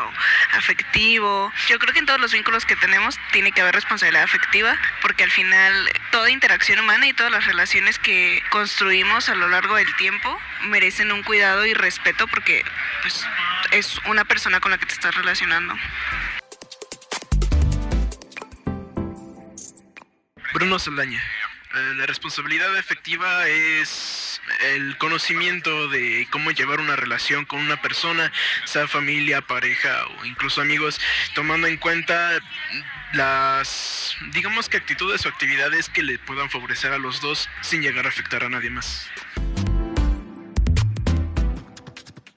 afectivo. 0.52 1.52
Yo 1.66 1.80
creo 1.80 1.92
que 1.92 1.98
en 1.98 2.06
todos 2.06 2.20
los 2.20 2.32
vínculos 2.32 2.64
que 2.64 2.76
tenemos 2.76 3.18
tiene 3.32 3.50
que 3.50 3.62
haber 3.62 3.74
responsabilidad 3.74 4.22
afectiva, 4.22 4.78
porque 5.02 5.24
al 5.24 5.32
final 5.32 5.90
toda 6.12 6.30
interacción 6.30 6.78
humana 6.78 7.08
y 7.08 7.14
todas 7.14 7.32
las 7.32 7.44
relaciones 7.46 7.98
que 7.98 8.44
construimos 8.50 9.28
a 9.28 9.34
lo 9.34 9.48
largo 9.48 9.74
del 9.74 9.92
tiempo 9.96 10.38
merecen 10.66 11.10
un 11.10 11.24
cuidado 11.24 11.66
y 11.66 11.74
respeto 11.74 12.28
porque 12.28 12.64
pues, 13.02 13.26
es 13.72 13.98
una 14.06 14.24
persona 14.24 14.60
con 14.60 14.70
la 14.70 14.78
que 14.78 14.86
te 14.86 14.94
estás 14.94 15.16
relacionando. 15.16 15.74
Bruno 20.54 20.78
Saldaña. 20.78 21.37
Eh, 21.74 21.94
la 21.96 22.06
responsabilidad 22.06 22.78
efectiva 22.78 23.46
es 23.46 24.40
el 24.74 24.96
conocimiento 24.96 25.88
de 25.88 26.26
cómo 26.30 26.50
llevar 26.50 26.80
una 26.80 26.96
relación 26.96 27.44
con 27.44 27.60
una 27.60 27.82
persona, 27.82 28.32
sea 28.64 28.88
familia, 28.88 29.42
pareja 29.42 30.06
o 30.06 30.24
incluso 30.24 30.62
amigos, 30.62 30.98
tomando 31.34 31.66
en 31.66 31.76
cuenta 31.76 32.40
las, 33.12 34.16
digamos 34.32 34.70
que 34.70 34.78
actitudes 34.78 35.26
o 35.26 35.28
actividades 35.28 35.90
que 35.90 36.02
le 36.02 36.18
puedan 36.18 36.48
favorecer 36.48 36.92
a 36.92 36.98
los 36.98 37.20
dos 37.20 37.50
sin 37.60 37.82
llegar 37.82 38.06
a 38.06 38.08
afectar 38.08 38.44
a 38.44 38.48
nadie 38.48 38.70
más. 38.70 39.06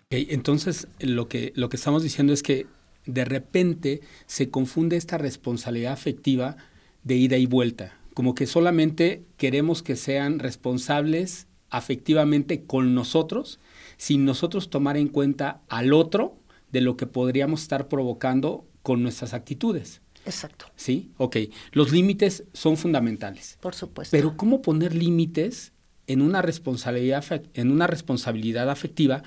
entonces, 0.09 0.89
lo 0.99 1.29
que, 1.29 1.53
lo 1.55 1.69
que 1.69 1.77
estamos 1.77 2.03
diciendo 2.03 2.33
es 2.33 2.43
que 2.43 2.67
de 3.05 3.23
repente 3.23 4.01
se 4.25 4.49
confunde 4.49 4.97
esta 4.97 5.17
responsabilidad 5.17 5.93
afectiva 5.93 6.57
de 7.03 7.15
ida 7.15 7.37
y 7.37 7.45
vuelta 7.45 8.00
como 8.13 8.35
que 8.35 8.47
solamente 8.47 9.25
queremos 9.37 9.83
que 9.83 9.95
sean 9.95 10.39
responsables 10.39 11.47
afectivamente 11.69 12.63
con 12.63 12.93
nosotros, 12.93 13.59
sin 13.97 14.25
nosotros 14.25 14.69
tomar 14.69 14.97
en 14.97 15.07
cuenta 15.07 15.61
al 15.69 15.93
otro 15.93 16.37
de 16.71 16.81
lo 16.81 16.97
que 16.97 17.07
podríamos 17.07 17.61
estar 17.61 17.87
provocando 17.87 18.65
con 18.83 19.03
nuestras 19.03 19.33
actitudes. 19.33 20.01
Exacto. 20.25 20.65
¿Sí? 20.75 21.11
Ok. 21.17 21.37
Los 21.71 21.91
límites 21.91 22.43
son 22.53 22.77
fundamentales. 22.77 23.57
Por 23.61 23.73
supuesto. 23.73 24.15
Pero 24.15 24.37
¿cómo 24.37 24.61
poner 24.61 24.93
límites 24.93 25.71
en 26.07 26.21
una 26.21 26.41
responsabilidad, 26.41 27.43
en 27.53 27.71
una 27.71 27.87
responsabilidad 27.87 28.69
afectiva 28.69 29.23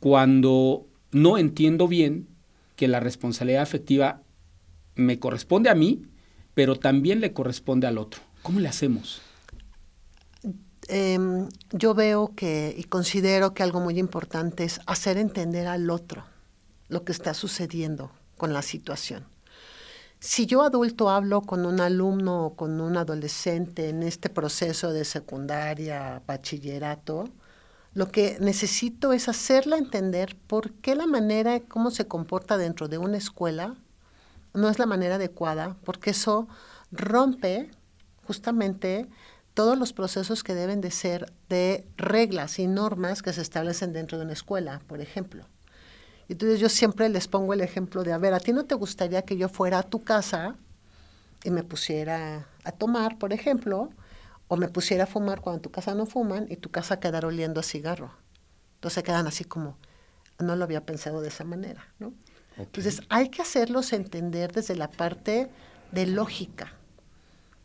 cuando 0.00 0.86
no 1.12 1.38
entiendo 1.38 1.88
bien 1.88 2.28
que 2.76 2.88
la 2.88 3.00
responsabilidad 3.00 3.62
afectiva 3.62 4.22
me 4.96 5.18
corresponde 5.18 5.70
a 5.70 5.74
mí, 5.74 6.02
pero 6.54 6.76
también 6.76 7.20
le 7.20 7.32
corresponde 7.32 7.86
al 7.86 7.98
otro. 7.98 8.22
¿Cómo 8.42 8.60
le 8.60 8.68
hacemos? 8.68 9.20
Em, 10.88 11.48
yo 11.72 11.94
veo 11.94 12.34
que 12.34 12.74
y 12.76 12.84
considero 12.84 13.54
que 13.54 13.62
algo 13.62 13.80
muy 13.80 13.98
importante 13.98 14.64
es 14.64 14.80
hacer 14.86 15.16
entender 15.16 15.66
al 15.66 15.90
otro 15.90 16.24
lo 16.88 17.04
que 17.04 17.12
está 17.12 17.34
sucediendo 17.34 18.10
con 18.36 18.52
la 18.52 18.62
situación. 18.62 19.24
Si 20.20 20.46
yo 20.46 20.62
adulto 20.62 21.10
hablo 21.10 21.42
con 21.42 21.66
un 21.66 21.80
alumno 21.80 22.46
o 22.46 22.56
con 22.56 22.80
un 22.80 22.96
adolescente 22.96 23.88
en 23.88 24.02
este 24.02 24.30
proceso 24.30 24.92
de 24.92 25.04
secundaria, 25.04 26.22
bachillerato, 26.26 27.28
lo 27.92 28.10
que 28.10 28.38
necesito 28.40 29.12
es 29.12 29.28
hacerla 29.28 29.76
entender 29.76 30.36
por 30.46 30.72
qué 30.72 30.94
la 30.94 31.06
manera, 31.06 31.60
cómo 31.60 31.90
se 31.90 32.06
comporta 32.08 32.56
dentro 32.56 32.88
de 32.88 32.98
una 32.98 33.18
escuela, 33.18 33.76
no 34.54 34.68
es 34.68 34.78
la 34.78 34.86
manera 34.86 35.16
adecuada, 35.16 35.76
porque 35.84 36.10
eso 36.10 36.48
rompe 36.90 37.70
justamente 38.26 39.08
todos 39.52 39.78
los 39.78 39.92
procesos 39.92 40.42
que 40.42 40.54
deben 40.54 40.80
de 40.80 40.90
ser 40.90 41.32
de 41.48 41.86
reglas 41.96 42.58
y 42.58 42.66
normas 42.66 43.22
que 43.22 43.32
se 43.32 43.42
establecen 43.42 43.92
dentro 43.92 44.18
de 44.18 44.24
una 44.24 44.32
escuela, 44.32 44.80
por 44.86 45.00
ejemplo. 45.00 45.44
Entonces 46.28 46.58
yo 46.58 46.68
siempre 46.68 47.08
les 47.08 47.28
pongo 47.28 47.52
el 47.52 47.60
ejemplo 47.60 48.02
de, 48.02 48.12
a 48.12 48.18
ver, 48.18 48.34
¿a 48.34 48.40
ti 48.40 48.52
no 48.52 48.64
te 48.64 48.74
gustaría 48.74 49.22
que 49.22 49.36
yo 49.36 49.48
fuera 49.48 49.78
a 49.78 49.82
tu 49.82 50.02
casa 50.02 50.56
y 51.44 51.50
me 51.50 51.62
pusiera 51.62 52.46
a 52.64 52.72
tomar, 52.72 53.18
por 53.18 53.32
ejemplo, 53.32 53.90
o 54.48 54.56
me 54.56 54.68
pusiera 54.68 55.04
a 55.04 55.06
fumar 55.06 55.40
cuando 55.40 55.58
en 55.58 55.62
tu 55.62 55.70
casa 55.70 55.94
no 55.94 56.06
fuman 56.06 56.46
y 56.50 56.56
tu 56.56 56.70
casa 56.70 56.98
quedara 56.98 57.28
oliendo 57.28 57.60
a 57.60 57.62
cigarro? 57.62 58.12
Entonces 58.76 59.02
quedan 59.02 59.26
así 59.26 59.44
como, 59.44 59.76
no 60.38 60.56
lo 60.56 60.64
había 60.64 60.84
pensado 60.84 61.20
de 61.20 61.28
esa 61.28 61.44
manera, 61.44 61.86
¿no? 61.98 62.12
Entonces 62.56 63.00
hay 63.08 63.28
que 63.28 63.42
hacerlos 63.42 63.92
entender 63.92 64.52
desde 64.52 64.76
la 64.76 64.90
parte 64.90 65.50
de 65.92 66.06
lógica 66.06 66.72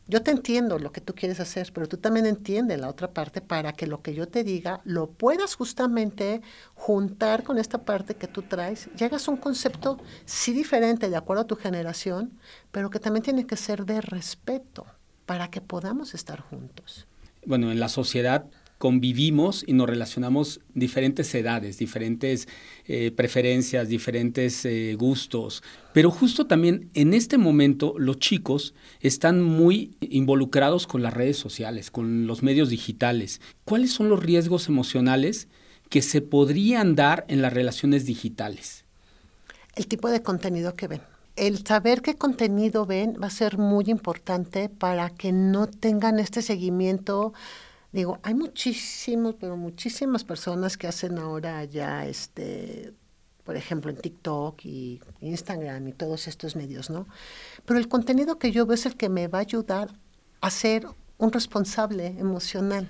yo 0.09 0.23
te 0.23 0.31
entiendo 0.31 0.79
lo 0.79 0.91
que 0.91 1.01
tú 1.01 1.13
quieres 1.13 1.39
hacer, 1.39 1.71
pero 1.71 1.87
tú 1.87 1.97
también 1.97 2.25
entiendes 2.25 2.79
la 2.79 2.89
otra 2.89 3.13
parte 3.13 3.41
para 3.41 3.73
que 3.73 3.85
lo 3.85 4.01
que 4.01 4.15
yo 4.15 4.27
te 4.27 4.43
diga 4.43 4.81
lo 4.83 5.11
puedas 5.11 5.53
justamente 5.53 6.41
juntar 6.73 7.43
con 7.43 7.59
esta 7.59 7.85
parte 7.85 8.15
que 8.15 8.27
tú 8.27 8.41
traes. 8.41 8.89
Llegas 8.97 9.27
a 9.27 9.31
un 9.31 9.37
concepto 9.37 9.99
sí 10.25 10.51
diferente 10.51 11.11
de 11.11 11.15
acuerdo 11.15 11.43
a 11.43 11.47
tu 11.47 11.55
generación, 11.55 12.39
pero 12.71 12.89
que 12.89 12.99
también 12.99 13.21
tiene 13.21 13.45
que 13.45 13.55
ser 13.55 13.85
de 13.85 14.01
respeto 14.01 14.87
para 15.27 15.51
que 15.51 15.61
podamos 15.61 16.15
estar 16.15 16.39
juntos. 16.39 17.05
Bueno, 17.45 17.71
en 17.71 17.79
la 17.79 17.87
sociedad 17.87 18.45
convivimos 18.79 19.63
y 19.67 19.73
nos 19.73 19.87
relacionamos 19.87 20.61
diferentes 20.73 21.35
edades, 21.35 21.77
diferentes 21.77 22.47
eh, 22.87 23.11
preferencias, 23.11 23.89
diferentes 23.89 24.65
eh, 24.65 24.95
gustos. 24.97 25.61
Pero 25.93 26.09
justo 26.09 26.47
también 26.47 26.89
en 26.93 27.13
este 27.13 27.37
momento 27.37 27.93
los 27.97 28.19
chicos 28.19 28.73
están 29.01 29.41
muy 29.41 29.97
involucrados 29.99 30.87
con 30.87 31.03
las 31.03 31.13
redes 31.13 31.37
sociales, 31.37 31.91
con 31.91 32.25
los 32.25 32.41
medios 32.41 32.69
digitales. 32.69 33.41
¿Cuáles 33.65 33.91
son 33.91 34.07
los 34.07 34.23
riesgos 34.23 34.69
emocionales 34.69 35.49
que 35.89 36.01
se 36.01 36.21
podrían 36.21 36.95
dar 36.95 37.25
en 37.27 37.41
las 37.41 37.51
relaciones 37.51 38.05
digitales? 38.05 38.85
El 39.75 39.87
tipo 39.87 40.09
de 40.09 40.23
contenido 40.23 40.75
que 40.75 40.87
ven 40.87 41.01
el 41.35 41.65
saber 41.65 42.01
qué 42.01 42.15
contenido 42.15 42.85
ven 42.85 43.15
va 43.21 43.27
a 43.27 43.29
ser 43.29 43.57
muy 43.57 43.85
importante 43.87 44.67
para 44.67 45.09
que 45.09 45.31
no 45.31 45.67
tengan 45.67 46.19
este 46.19 46.41
seguimiento 46.41 47.33
Digo, 47.91 48.19
hay 48.21 48.35
muchísimos, 48.35 49.35
pero 49.39 49.57
muchísimas 49.57 50.23
personas 50.23 50.77
que 50.77 50.87
hacen 50.87 51.17
ahora 51.17 51.63
ya, 51.65 52.05
este, 52.05 52.93
por 53.43 53.55
ejemplo, 53.55 53.89
en 53.89 53.97
TikTok 53.97 54.63
y 54.63 55.01
Instagram 55.21 55.87
y 55.87 55.93
todos 55.93 56.27
estos 56.27 56.55
medios, 56.55 56.91
¿no? 56.91 57.07
Pero 57.65 57.79
el 57.79 57.87
contenido 57.87 58.37
que 58.37 58.51
yo 58.51 58.67
veo 58.67 58.75
es 58.75 58.85
el 58.85 58.95
que 58.95 59.09
me 59.09 59.27
va 59.27 59.39
a 59.39 59.41
ayudar 59.41 59.89
a 60.41 60.51
ser 60.51 60.85
un 61.17 61.31
responsable 61.31 62.07
emocional. 62.19 62.87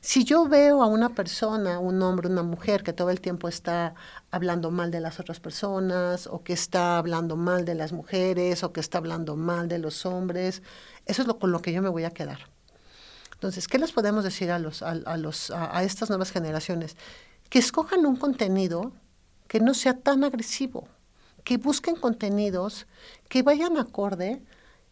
Si 0.00 0.24
yo 0.24 0.48
veo 0.48 0.82
a 0.82 0.86
una 0.86 1.10
persona, 1.10 1.78
un 1.78 2.02
hombre, 2.02 2.28
una 2.28 2.42
mujer 2.42 2.82
que 2.82 2.92
todo 2.92 3.10
el 3.10 3.20
tiempo 3.20 3.48
está 3.48 3.94
hablando 4.30 4.70
mal 4.70 4.90
de 4.90 5.00
las 5.00 5.20
otras 5.20 5.40
personas 5.40 6.26
o 6.26 6.42
que 6.42 6.54
está 6.54 6.98
hablando 6.98 7.36
mal 7.36 7.64
de 7.64 7.74
las 7.74 7.92
mujeres 7.92 8.64
o 8.64 8.72
que 8.72 8.80
está 8.80 8.98
hablando 8.98 9.36
mal 9.36 9.68
de 9.68 9.78
los 9.78 10.06
hombres, 10.06 10.62
eso 11.06 11.22
es 11.22 11.28
lo 11.28 11.38
con 11.38 11.52
lo 11.52 11.60
que 11.62 11.72
yo 11.72 11.82
me 11.82 11.88
voy 11.88 12.04
a 12.04 12.10
quedar. 12.10 12.48
Entonces, 13.42 13.66
¿qué 13.66 13.76
les 13.76 13.90
podemos 13.90 14.22
decir 14.22 14.52
a, 14.52 14.60
los, 14.60 14.82
a, 14.82 15.16
los, 15.16 15.50
a, 15.50 15.82
estas 15.82 16.08
nuevas 16.10 16.30
generaciones? 16.30 16.96
Que 17.50 17.58
escojan 17.58 18.06
un 18.06 18.14
contenido 18.14 18.92
que 19.48 19.58
no 19.58 19.74
sea 19.74 19.98
tan 19.98 20.22
agresivo, 20.22 20.86
que 21.42 21.56
busquen 21.56 21.96
contenidos 21.96 22.86
que 23.28 23.42
vayan 23.42 23.78
acorde, 23.78 24.40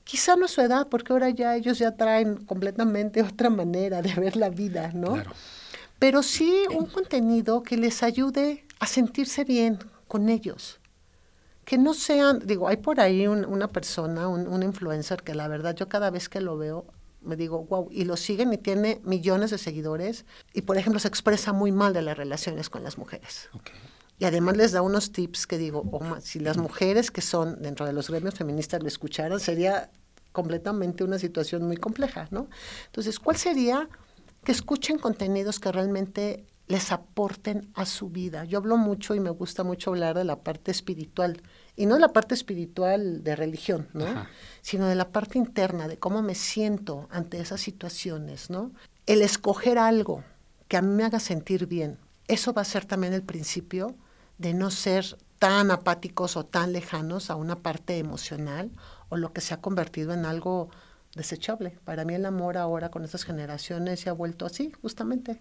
quizá 0.03 0.35
no 0.35 0.47
a 0.47 0.49
su 0.49 0.63
edad, 0.63 0.89
porque 0.89 1.13
ahora 1.13 1.31
ya 1.31 1.55
ellos 1.55 1.79
ya 1.79 1.95
traen 1.95 2.45
completamente 2.45 3.23
otra 3.33 3.51
manera 3.51 4.03
de 4.03 4.13
ver 4.15 4.35
la 4.35 4.49
vida, 4.49 4.91
¿no? 4.95 5.23
Pero 6.01 6.25
sí 6.25 6.53
un 6.77 6.87
contenido 6.87 7.63
que 7.63 7.77
les 7.77 8.03
ayude 8.03 8.67
a 8.81 8.89
sentirse 8.89 9.45
bien 9.45 9.79
con 10.09 10.29
ellos. 10.29 10.81
Que 11.65 11.79
no 11.79 11.95
sean, 11.95 12.41
digo, 12.45 12.67
hay 12.67 12.79
por 12.79 12.99
ahí 12.99 13.29
una 13.29 13.69
persona, 13.69 14.27
un, 14.27 14.49
un 14.49 14.65
influencer 14.65 15.23
que 15.23 15.37
la 15.37 15.47
verdad 15.47 15.77
yo 15.77 15.89
cada 15.89 16.11
vez 16.11 16.29
que 16.29 16.41
lo 16.41 16.59
veo 16.59 16.85
me 17.23 17.37
digo, 17.37 17.65
wow, 17.65 17.89
y 17.91 18.05
lo 18.05 18.17
siguen 18.17 18.53
y 18.53 18.59
tiene 18.59 19.01
millones 19.05 19.51
de 19.51 19.59
seguidores 19.59 20.25
y, 20.53 20.63
por 20.63 20.77
ejemplo, 20.77 20.99
se 21.01 21.09
expresa 21.09 21.53
muy 21.53 21.73
mal 21.73 21.93
de 21.93 22.03
las 22.03 22.17
relaciones 22.17 22.71
con 22.71 22.83
las 22.83 22.99
mujeres. 22.99 23.49
Y 24.19 24.25
además 24.25 24.57
les 24.57 24.73
da 24.73 24.83
unos 24.83 25.13
tips 25.13 25.47
que 25.47 25.59
digo, 25.59 25.83
oh, 25.93 26.21
si 26.21 26.41
las 26.41 26.57
mujeres 26.57 27.11
que 27.11 27.21
son 27.21 27.61
dentro 27.63 27.87
de 27.87 27.93
los 27.93 28.11
gremios 28.11 28.35
feministas 28.35 28.83
lo 28.83 28.89
escucharan, 28.89 29.41
sería 29.41 29.91
completamente 30.33 31.05
una 31.05 31.19
situación 31.19 31.67
muy 31.67 31.77
compleja, 31.77 32.29
¿no? 32.31 32.49
Entonces, 32.87 33.19
¿cuál 33.19 33.37
sería 33.37 33.89
que 34.45 34.53
escuchen 34.53 34.99
contenidos 34.99 35.59
que 35.59 35.73
realmente 35.73 36.45
les 36.67 36.93
aporten 36.93 37.71
a 37.75 37.87
su 37.87 38.11
vida? 38.11 38.45
Yo 38.45 38.59
hablo 38.59 38.77
mucho 38.77 39.15
y 39.15 39.21
me 39.21 39.31
gusta 39.31 39.65
mucho 39.65 39.91
hablar 39.91 40.17
de 40.17 40.25
la 40.25 40.41
parte 40.41 40.71
espiritual 40.71 41.43
y 41.81 41.87
no 41.87 41.99
la 41.99 42.13
parte 42.13 42.35
espiritual 42.35 43.25
de 43.25 43.35
religión, 43.35 43.89
¿no? 43.95 44.05
Sino 44.61 44.87
de 44.87 44.95
la 44.95 45.09
parte 45.13 45.39
interna, 45.39 45.89
de 45.89 45.99
cómo 45.99 46.21
me 46.21 46.35
siento 46.35 47.09
ante 47.11 47.41
esas 47.41 47.63
situaciones, 47.63 48.51
¿no? 48.51 48.71
El 49.07 49.23
escoger 49.23 49.79
algo 49.79 50.23
que 50.69 50.77
a 50.77 50.83
mí 50.83 50.95
me 50.95 51.05
haga 51.05 51.21
sentir 51.21 51.67
bien, 51.67 51.97
eso 52.29 52.53
va 52.53 52.61
a 52.61 52.67
ser 52.67 52.85
también 52.85 53.15
el 53.15 53.23
principio 53.23 53.97
de 54.37 54.53
no 54.53 54.71
ser 54.71 55.17
tan 55.39 55.71
apáticos 55.71 56.37
o 56.37 56.45
tan 56.45 56.75
lejanos 56.75 57.31
a 57.31 57.37
una 57.37 57.63
parte 57.63 57.97
emocional 57.97 58.71
o 59.09 59.17
lo 59.17 59.33
que 59.33 59.41
se 59.41 59.55
ha 59.55 59.63
convertido 59.63 60.13
en 60.13 60.27
algo 60.27 60.69
desechable. 61.15 61.79
Para 61.87 62.05
mí 62.05 62.13
el 62.13 62.27
amor 62.27 62.59
ahora 62.59 62.91
con 62.91 63.05
estas 63.05 63.25
generaciones 63.25 64.01
se 64.01 64.11
ha 64.11 64.13
vuelto 64.13 64.45
así, 64.45 64.71
justamente, 64.83 65.41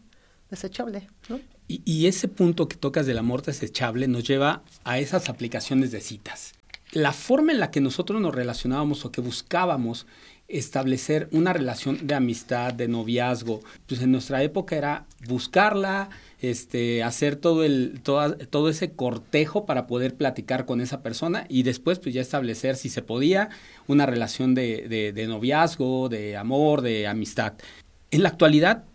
desechable. 0.50 1.08
¿no? 1.27 1.39
Y, 1.68 2.08
ese 2.08 2.27
punto 2.27 2.68
que 2.68 2.75
tocas 2.75 3.06
del 3.06 3.20
amor 3.20 3.44
desechable 3.44 4.08
nos 4.08 4.24
lleva 4.24 4.63
a 4.84 4.98
esas 4.98 5.29
aplicaciones 5.29 5.91
de 5.91 6.01
citas. 6.01 6.53
La 6.91 7.13
forma 7.13 7.51
en 7.51 7.60
la 7.60 7.70
que 7.70 7.82
nosotros 7.82 8.20
nos 8.20 8.34
relacionábamos 8.34 9.06
o 9.06 9.12
que 9.12 9.22
buscábamos 9.22 10.08
establecer 10.48 11.29
una 11.32 11.53
relación 11.53 12.08
de 12.08 12.15
amistad, 12.15 12.74
de 12.74 12.88
noviazgo, 12.88 13.60
pues 13.86 14.01
en 14.01 14.12
nuestra 14.12 14.41
época 14.41 14.75
era 14.75 15.06
buscarla, 15.27 16.10
este, 16.41 17.03
hacer 17.03 17.36
todo, 17.36 17.63
el, 17.63 18.01
todo 18.01 18.70
ese 18.70 18.94
cortejo 18.94 19.68
para 19.68 19.86
poder 19.86 20.15
platicar 20.15 20.65
con 20.65 20.82
esa 20.82 21.03
persona 21.03 21.46
y 21.50 21.62
después 21.62 22.00
pues 22.00 22.15
ya 22.15 22.22
establecer, 22.22 22.75
si 22.77 22.89
se 22.89 23.03
podía, 23.03 23.50
una 23.86 24.08
relación 24.08 24.56
de, 24.56 25.13
de 25.13 25.27
noviazgo, 25.27 26.10
de 26.10 26.36
amor, 26.36 26.82
de 26.82 27.06
amistad. 27.06 27.53
En 28.10 28.24
la 28.24 28.29
actualidad 28.29 28.86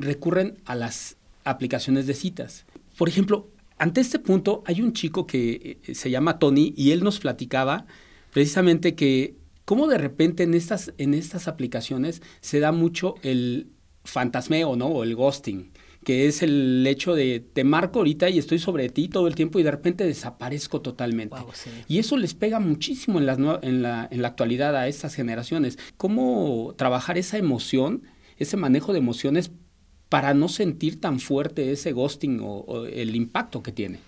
recurren 0.00 0.58
a 0.64 0.74
las 0.74 1.16
aplicaciones 1.44 2.06
de 2.06 2.14
citas. 2.14 2.66
Por 2.96 3.08
ejemplo, 3.08 3.48
ante 3.78 4.00
este 4.00 4.18
punto 4.18 4.62
hay 4.66 4.82
un 4.82 4.92
chico 4.92 5.26
que 5.26 5.78
eh, 5.86 5.94
se 5.94 6.10
llama 6.10 6.38
Tony 6.38 6.74
y 6.76 6.90
él 6.90 7.02
nos 7.02 7.18
platicaba 7.18 7.86
precisamente 8.32 8.94
que 8.94 9.36
cómo 9.64 9.86
de 9.86 9.98
repente 9.98 10.42
en 10.42 10.54
estas, 10.54 10.92
en 10.98 11.14
estas 11.14 11.48
aplicaciones 11.48 12.22
se 12.40 12.60
da 12.60 12.72
mucho 12.72 13.14
el 13.22 13.68
fantasmeo, 14.04 14.76
¿no? 14.76 14.86
O 14.88 15.02
el 15.02 15.14
ghosting, 15.14 15.70
que 16.04 16.26
es 16.26 16.42
el 16.42 16.84
hecho 16.86 17.14
de 17.14 17.40
te 17.40 17.64
marco 17.64 18.00
ahorita 18.00 18.28
y 18.28 18.38
estoy 18.38 18.58
sobre 18.58 18.88
ti 18.88 19.08
todo 19.08 19.28
el 19.28 19.34
tiempo 19.34 19.58
y 19.58 19.62
de 19.62 19.70
repente 19.70 20.04
desaparezco 20.04 20.80
totalmente. 20.80 21.36
Y 21.88 21.98
eso 21.98 22.16
les 22.16 22.34
pega 22.34 22.60
muchísimo 22.60 23.18
en, 23.18 23.26
las, 23.26 23.38
en, 23.38 23.82
la, 23.82 24.08
en 24.10 24.22
la 24.22 24.28
actualidad 24.28 24.76
a 24.76 24.88
estas 24.88 25.14
generaciones. 25.14 25.78
¿Cómo 25.96 26.74
trabajar 26.76 27.16
esa 27.16 27.38
emoción, 27.38 28.02
ese 28.38 28.56
manejo 28.56 28.92
de 28.92 28.98
emociones 28.98 29.50
para 30.10 30.34
no 30.34 30.48
sentir 30.48 31.00
tan 31.00 31.20
fuerte 31.20 31.72
ese 31.72 31.92
ghosting 31.92 32.40
o, 32.42 32.84
el 32.84 33.16
impacto 33.16 33.62
que 33.62 33.72
tiene? 33.72 34.00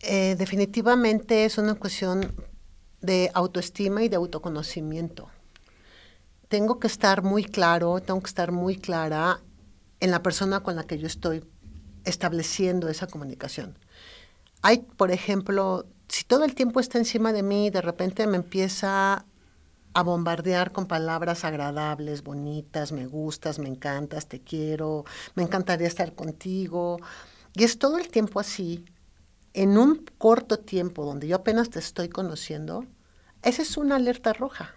Eh, 0.00 0.34
definitivamente 0.36 1.44
es 1.44 1.58
una 1.58 1.74
cuestión 1.74 2.32
de 3.02 3.30
autoestima 3.34 4.02
y 4.02 4.08
de 4.08 4.16
autoconocimiento. 4.16 5.28
Tengo 6.48 6.80
que 6.80 6.86
estar 6.86 7.22
muy 7.22 7.44
claro, 7.44 8.00
tengo 8.00 8.20
que 8.20 8.28
estar 8.28 8.52
muy 8.52 8.76
clara 8.76 9.40
en 10.00 10.10
la 10.10 10.22
persona 10.22 10.60
con 10.60 10.76
la 10.76 10.84
que 10.84 10.98
yo 10.98 11.06
estoy 11.06 11.44
estableciendo 12.04 12.88
esa 12.88 13.06
comunicación. 13.06 13.76
Hay, 14.62 14.78
por 14.96 15.10
ejemplo, 15.10 15.84
si 16.08 16.24
todo 16.24 16.44
el 16.44 16.54
tiempo 16.54 16.80
está 16.80 16.96
encima 16.96 17.34
de 17.34 17.42
mí, 17.42 17.68
de 17.68 17.82
repente 17.82 18.26
me 18.26 18.36
empieza 18.36 19.26
a 19.96 20.02
bombardear 20.02 20.72
con 20.72 20.84
palabras 20.84 21.42
agradables, 21.46 22.22
bonitas, 22.22 22.92
me 22.92 23.06
gustas, 23.06 23.58
me 23.58 23.70
encantas, 23.70 24.26
te 24.26 24.40
quiero, 24.40 25.06
me 25.34 25.42
encantaría 25.42 25.88
estar 25.88 26.14
contigo. 26.14 26.98
Y 27.54 27.64
es 27.64 27.78
todo 27.78 27.96
el 27.96 28.08
tiempo 28.08 28.38
así, 28.38 28.84
en 29.54 29.78
un 29.78 30.04
corto 30.18 30.58
tiempo 30.58 31.06
donde 31.06 31.28
yo 31.28 31.36
apenas 31.36 31.70
te 31.70 31.78
estoy 31.78 32.10
conociendo, 32.10 32.84
esa 33.42 33.62
es 33.62 33.78
una 33.78 33.96
alerta 33.96 34.34
roja. 34.34 34.74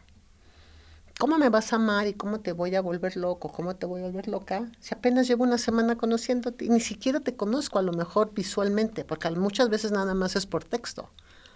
¿Cómo 1.19 1.37
me 1.37 1.49
vas 1.49 1.73
a 1.73 1.75
amar 1.75 2.07
y 2.07 2.13
cómo 2.13 2.39
te 2.39 2.53
voy 2.53 2.75
a 2.75 2.81
volver 2.81 3.17
loco? 3.17 3.51
¿Cómo 3.51 3.75
te 3.75 3.85
voy 3.85 3.99
a 3.99 4.05
volver 4.05 4.29
loca? 4.29 4.71
Si 4.79 4.95
apenas 4.95 5.27
llevo 5.27 5.43
una 5.43 5.57
semana 5.57 5.97
conociéndote 5.97 6.63
y 6.63 6.69
ni 6.69 6.79
siquiera 6.79 7.19
te 7.19 7.35
conozco 7.35 7.77
a 7.77 7.81
lo 7.81 7.91
mejor 7.91 8.33
visualmente, 8.33 9.03
porque 9.03 9.29
muchas 9.31 9.67
veces 9.67 9.91
nada 9.91 10.13
más 10.13 10.37
es 10.37 10.45
por 10.45 10.63
texto. 10.63 11.09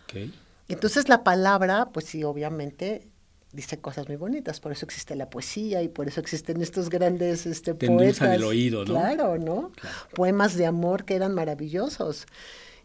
Okay. 0.03 0.38
Entonces 0.67 1.08
la 1.08 1.24
palabra, 1.24 1.91
pues 1.93 2.08
sí, 2.08 2.25
obviamente 2.25 3.12
dice 3.54 3.80
cosas 3.80 4.08
muy 4.08 4.18
bonitas, 4.18 4.60
por 4.60 4.72
eso 4.72 4.86
existe 4.86 5.16
la 5.16 5.30
poesía 5.30 5.84
y 5.84 5.88
por 5.88 6.08
eso 6.08 6.20
existen 6.20 6.62
estos 6.62 6.90
grandes 6.90 7.46
este, 7.46 7.76
Te 7.76 7.88
poetas. 7.88 8.36
el 8.36 8.44
oído, 8.44 8.84
¿no? 8.84 8.94
Claro, 8.94 9.38
¿no? 9.38 9.72
Poemas 10.16 10.56
de 10.56 10.66
amor 10.66 11.06
que 11.06 11.16
eran 11.16 11.36
maravillosos. 11.36 12.26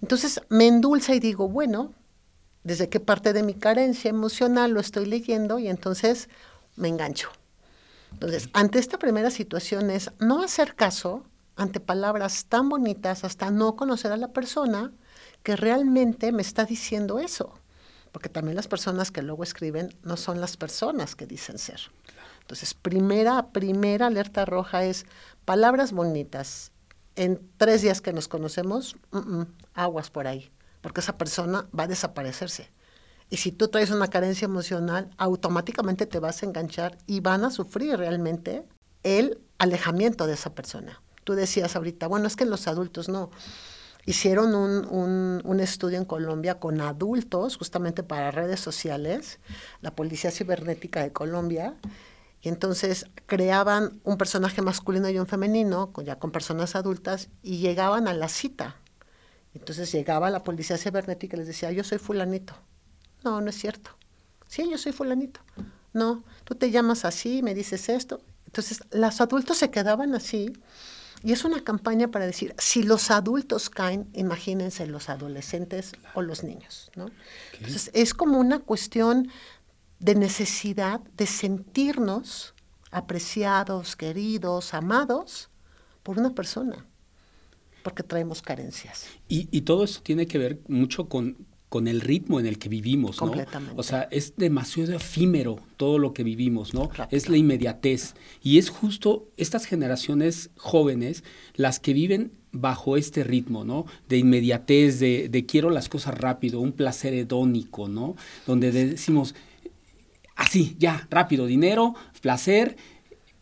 Entonces 0.02 0.42
me 0.50 0.66
endulza 0.66 1.14
y 1.14 1.20
digo, 1.20 1.48
bueno, 1.48 1.94
desde 2.64 2.90
qué 2.90 3.00
parte 3.00 3.32
de 3.32 3.42
mi 3.42 3.54
carencia 3.54 4.10
emocional 4.10 4.72
lo 4.72 4.80
estoy 4.80 5.06
leyendo 5.06 5.58
y 5.58 5.68
entonces 5.68 6.28
me 6.76 6.88
engancho. 6.88 7.30
Entonces, 8.12 8.48
ante 8.52 8.78
esta 8.78 8.98
primera 8.98 9.30
situación 9.30 9.90
es 9.90 10.10
no 10.18 10.42
hacer 10.42 10.74
caso 10.74 11.24
ante 11.56 11.80
palabras 11.80 12.46
tan 12.46 12.68
bonitas 12.68 13.24
hasta 13.24 13.50
no 13.50 13.74
conocer 13.74 14.12
a 14.12 14.16
la 14.16 14.28
persona 14.28 14.92
que 15.42 15.56
realmente 15.56 16.30
me 16.30 16.42
está 16.42 16.64
diciendo 16.64 17.18
eso 17.18 17.57
porque 18.12 18.28
también 18.28 18.56
las 18.56 18.68
personas 18.68 19.10
que 19.10 19.22
luego 19.22 19.42
escriben 19.42 19.94
no 20.02 20.16
son 20.16 20.40
las 20.40 20.56
personas 20.56 21.14
que 21.14 21.26
dicen 21.26 21.58
ser. 21.58 21.80
Entonces, 22.40 22.74
primera, 22.74 23.48
primera 23.48 24.06
alerta 24.06 24.44
roja 24.44 24.84
es 24.84 25.04
palabras 25.44 25.92
bonitas. 25.92 26.72
En 27.16 27.40
tres 27.56 27.82
días 27.82 28.00
que 28.00 28.12
nos 28.12 28.28
conocemos, 28.28 28.96
aguas 29.74 30.10
por 30.10 30.26
ahí, 30.26 30.50
porque 30.80 31.00
esa 31.00 31.18
persona 31.18 31.68
va 31.78 31.84
a 31.84 31.88
desaparecerse. 31.88 32.70
Y 33.30 33.36
si 33.36 33.52
tú 33.52 33.68
traes 33.68 33.90
una 33.90 34.08
carencia 34.08 34.46
emocional, 34.46 35.10
automáticamente 35.18 36.06
te 36.06 36.18
vas 36.20 36.42
a 36.42 36.46
enganchar 36.46 36.96
y 37.06 37.20
van 37.20 37.44
a 37.44 37.50
sufrir 37.50 37.98
realmente 37.98 38.64
el 39.02 39.38
alejamiento 39.58 40.26
de 40.26 40.34
esa 40.34 40.54
persona. 40.54 41.02
Tú 41.24 41.34
decías 41.34 41.76
ahorita, 41.76 42.06
bueno, 42.06 42.26
es 42.26 42.36
que 42.36 42.46
los 42.46 42.66
adultos 42.68 43.08
no. 43.08 43.30
Hicieron 44.08 44.54
un, 44.54 45.42
un, 45.44 45.60
estudio 45.60 45.98
en 45.98 46.06
Colombia 46.06 46.58
con 46.58 46.80
adultos, 46.80 47.58
justamente 47.58 48.02
para 48.02 48.30
redes 48.30 48.58
sociales, 48.58 49.38
la 49.82 49.94
Policía 49.94 50.30
Cibernética 50.30 51.02
de 51.02 51.12
Colombia, 51.12 51.74
y 52.40 52.48
entonces 52.48 53.04
creaban 53.26 54.00
un 54.04 54.16
personaje 54.16 54.62
masculino 54.62 55.10
y 55.10 55.18
un 55.18 55.26
femenino, 55.26 55.92
ya 56.02 56.18
con 56.18 56.30
personas 56.30 56.74
adultas, 56.74 57.28
y 57.42 57.58
llegaban 57.58 58.08
a 58.08 58.14
la 58.14 58.30
cita. 58.30 58.76
Entonces 59.52 59.92
llegaba 59.92 60.30
la 60.30 60.42
policía 60.42 60.78
cibernética 60.78 61.36
y 61.36 61.40
les 61.40 61.48
decía, 61.48 61.70
yo 61.70 61.84
soy 61.84 61.98
fulanito. 61.98 62.54
No, 63.24 63.42
no 63.42 63.50
es 63.50 63.58
cierto. 63.58 63.90
Sí, 64.46 64.70
yo 64.70 64.78
soy 64.78 64.92
fulanito. 64.92 65.40
No, 65.92 66.24
tú 66.44 66.54
te 66.54 66.70
llamas 66.70 67.04
así, 67.04 67.42
me 67.42 67.54
dices 67.54 67.90
esto. 67.90 68.22
Entonces, 68.46 68.80
los 68.90 69.20
adultos 69.20 69.58
se 69.58 69.70
quedaban 69.70 70.14
así 70.14 70.54
y 71.22 71.32
es 71.32 71.44
una 71.44 71.64
campaña 71.64 72.08
para 72.08 72.26
decir, 72.26 72.54
si 72.58 72.82
los 72.82 73.10
adultos 73.10 73.70
caen, 73.70 74.08
imagínense 74.14 74.86
los 74.86 75.08
adolescentes 75.08 75.92
o 76.14 76.22
los 76.22 76.44
niños, 76.44 76.90
¿no? 76.94 77.10
Entonces, 77.54 77.90
es 77.92 78.14
como 78.14 78.38
una 78.38 78.60
cuestión 78.60 79.28
de 79.98 80.14
necesidad 80.14 81.00
de 81.16 81.26
sentirnos 81.26 82.54
apreciados, 82.92 83.96
queridos, 83.96 84.74
amados 84.74 85.50
por 86.04 86.18
una 86.18 86.34
persona, 86.34 86.86
porque 87.82 88.04
traemos 88.04 88.40
carencias. 88.40 89.06
Y, 89.28 89.48
y 89.50 89.62
todo 89.62 89.84
eso 89.84 90.00
tiene 90.02 90.26
que 90.26 90.38
ver 90.38 90.60
mucho 90.68 91.08
con, 91.08 91.47
con 91.68 91.86
el 91.86 92.00
ritmo 92.00 92.40
en 92.40 92.46
el 92.46 92.58
que 92.58 92.68
vivimos, 92.68 93.20
¿no? 93.20 93.32
O 93.76 93.82
sea, 93.82 94.08
es 94.10 94.34
demasiado 94.36 94.94
efímero 94.94 95.56
todo 95.76 95.98
lo 95.98 96.14
que 96.14 96.24
vivimos, 96.24 96.72
¿no? 96.72 96.90
Es 97.10 97.28
la 97.28 97.36
inmediatez. 97.36 98.14
Y 98.42 98.58
es 98.58 98.70
justo 98.70 99.28
estas 99.36 99.66
generaciones 99.66 100.50
jóvenes 100.56 101.24
las 101.54 101.78
que 101.78 101.92
viven 101.92 102.32
bajo 102.52 102.96
este 102.96 103.22
ritmo, 103.22 103.64
¿no? 103.64 103.84
De 104.08 104.16
inmediatez, 104.16 104.98
de, 104.98 105.28
de 105.28 105.46
quiero 105.46 105.68
las 105.68 105.88
cosas 105.88 106.18
rápido, 106.18 106.60
un 106.60 106.72
placer 106.72 107.12
hedónico, 107.12 107.88
¿no? 107.88 108.16
Donde 108.46 108.72
decimos, 108.72 109.34
así, 110.36 110.74
ya, 110.78 111.06
rápido, 111.10 111.46
dinero, 111.46 111.94
placer, 112.22 112.76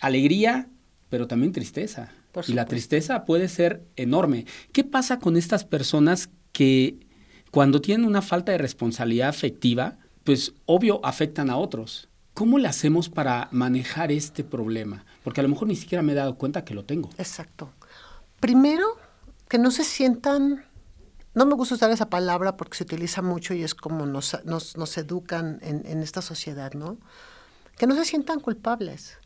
alegría, 0.01 0.69
pero 1.09 1.29
también 1.29 1.53
tristeza. 1.53 2.13
Y 2.49 2.53
la 2.53 2.67
tristeza 2.67 3.25
puede 3.25 3.49
ser 3.49 3.87
enorme. 3.97 4.45
¿Qué 4.73 4.85
pasa 4.85 5.19
con 5.19 5.37
estas 5.37 5.65
personas 5.65 6.29
que 6.53 7.06
cuando 7.57 7.81
tienen 7.81 8.07
una 8.07 8.21
falta 8.21 8.53
de 8.53 8.59
responsabilidad 8.59 9.31
afectiva, 9.31 9.97
pues 10.25 10.53
obvio 10.67 11.01
afectan 11.03 11.49
a 11.49 11.57
otros. 11.57 12.11
¿Cómo 12.35 12.59
le 12.59 12.69
hacemos 12.69 13.09
para 13.09 13.49
manejar 13.51 14.13
este 14.13 14.45
problema? 14.45 15.07
Porque 15.25 15.41
a 15.41 15.43
lo 15.43 15.49
mejor 15.49 15.67
ni 15.67 15.75
siquiera 15.75 16.03
me 16.03 16.13
he 16.13 16.15
dado 16.15 16.37
cuenta 16.37 16.67
que 16.67 16.75
lo 16.75 16.85
tengo. 16.85 17.09
Exacto. 17.17 17.73
Primero, 18.41 18.85
que 19.49 19.57
no 19.57 19.71
se 19.71 19.85
sientan, 19.85 20.67
no 21.33 21.47
me 21.47 21.55
gusta 21.55 21.77
usar 21.77 21.91
esa 21.91 22.11
palabra 22.11 22.59
porque 22.59 22.77
se 22.77 22.85
utiliza 22.85 23.23
mucho 23.23 23.55
y 23.55 23.63
es 23.63 23.75
como 23.75 24.05
nos, 24.05 24.37
nos, 24.45 24.99
educan 24.99 25.59
en, 25.63 25.81
en 25.87 26.03
esta 26.03 26.21
sociedad, 26.21 26.75
¿no? 26.75 26.99
Que 27.79 27.87
no 27.87 27.95
se 27.95 28.05
sientan 28.05 28.41
culpables 28.41 29.17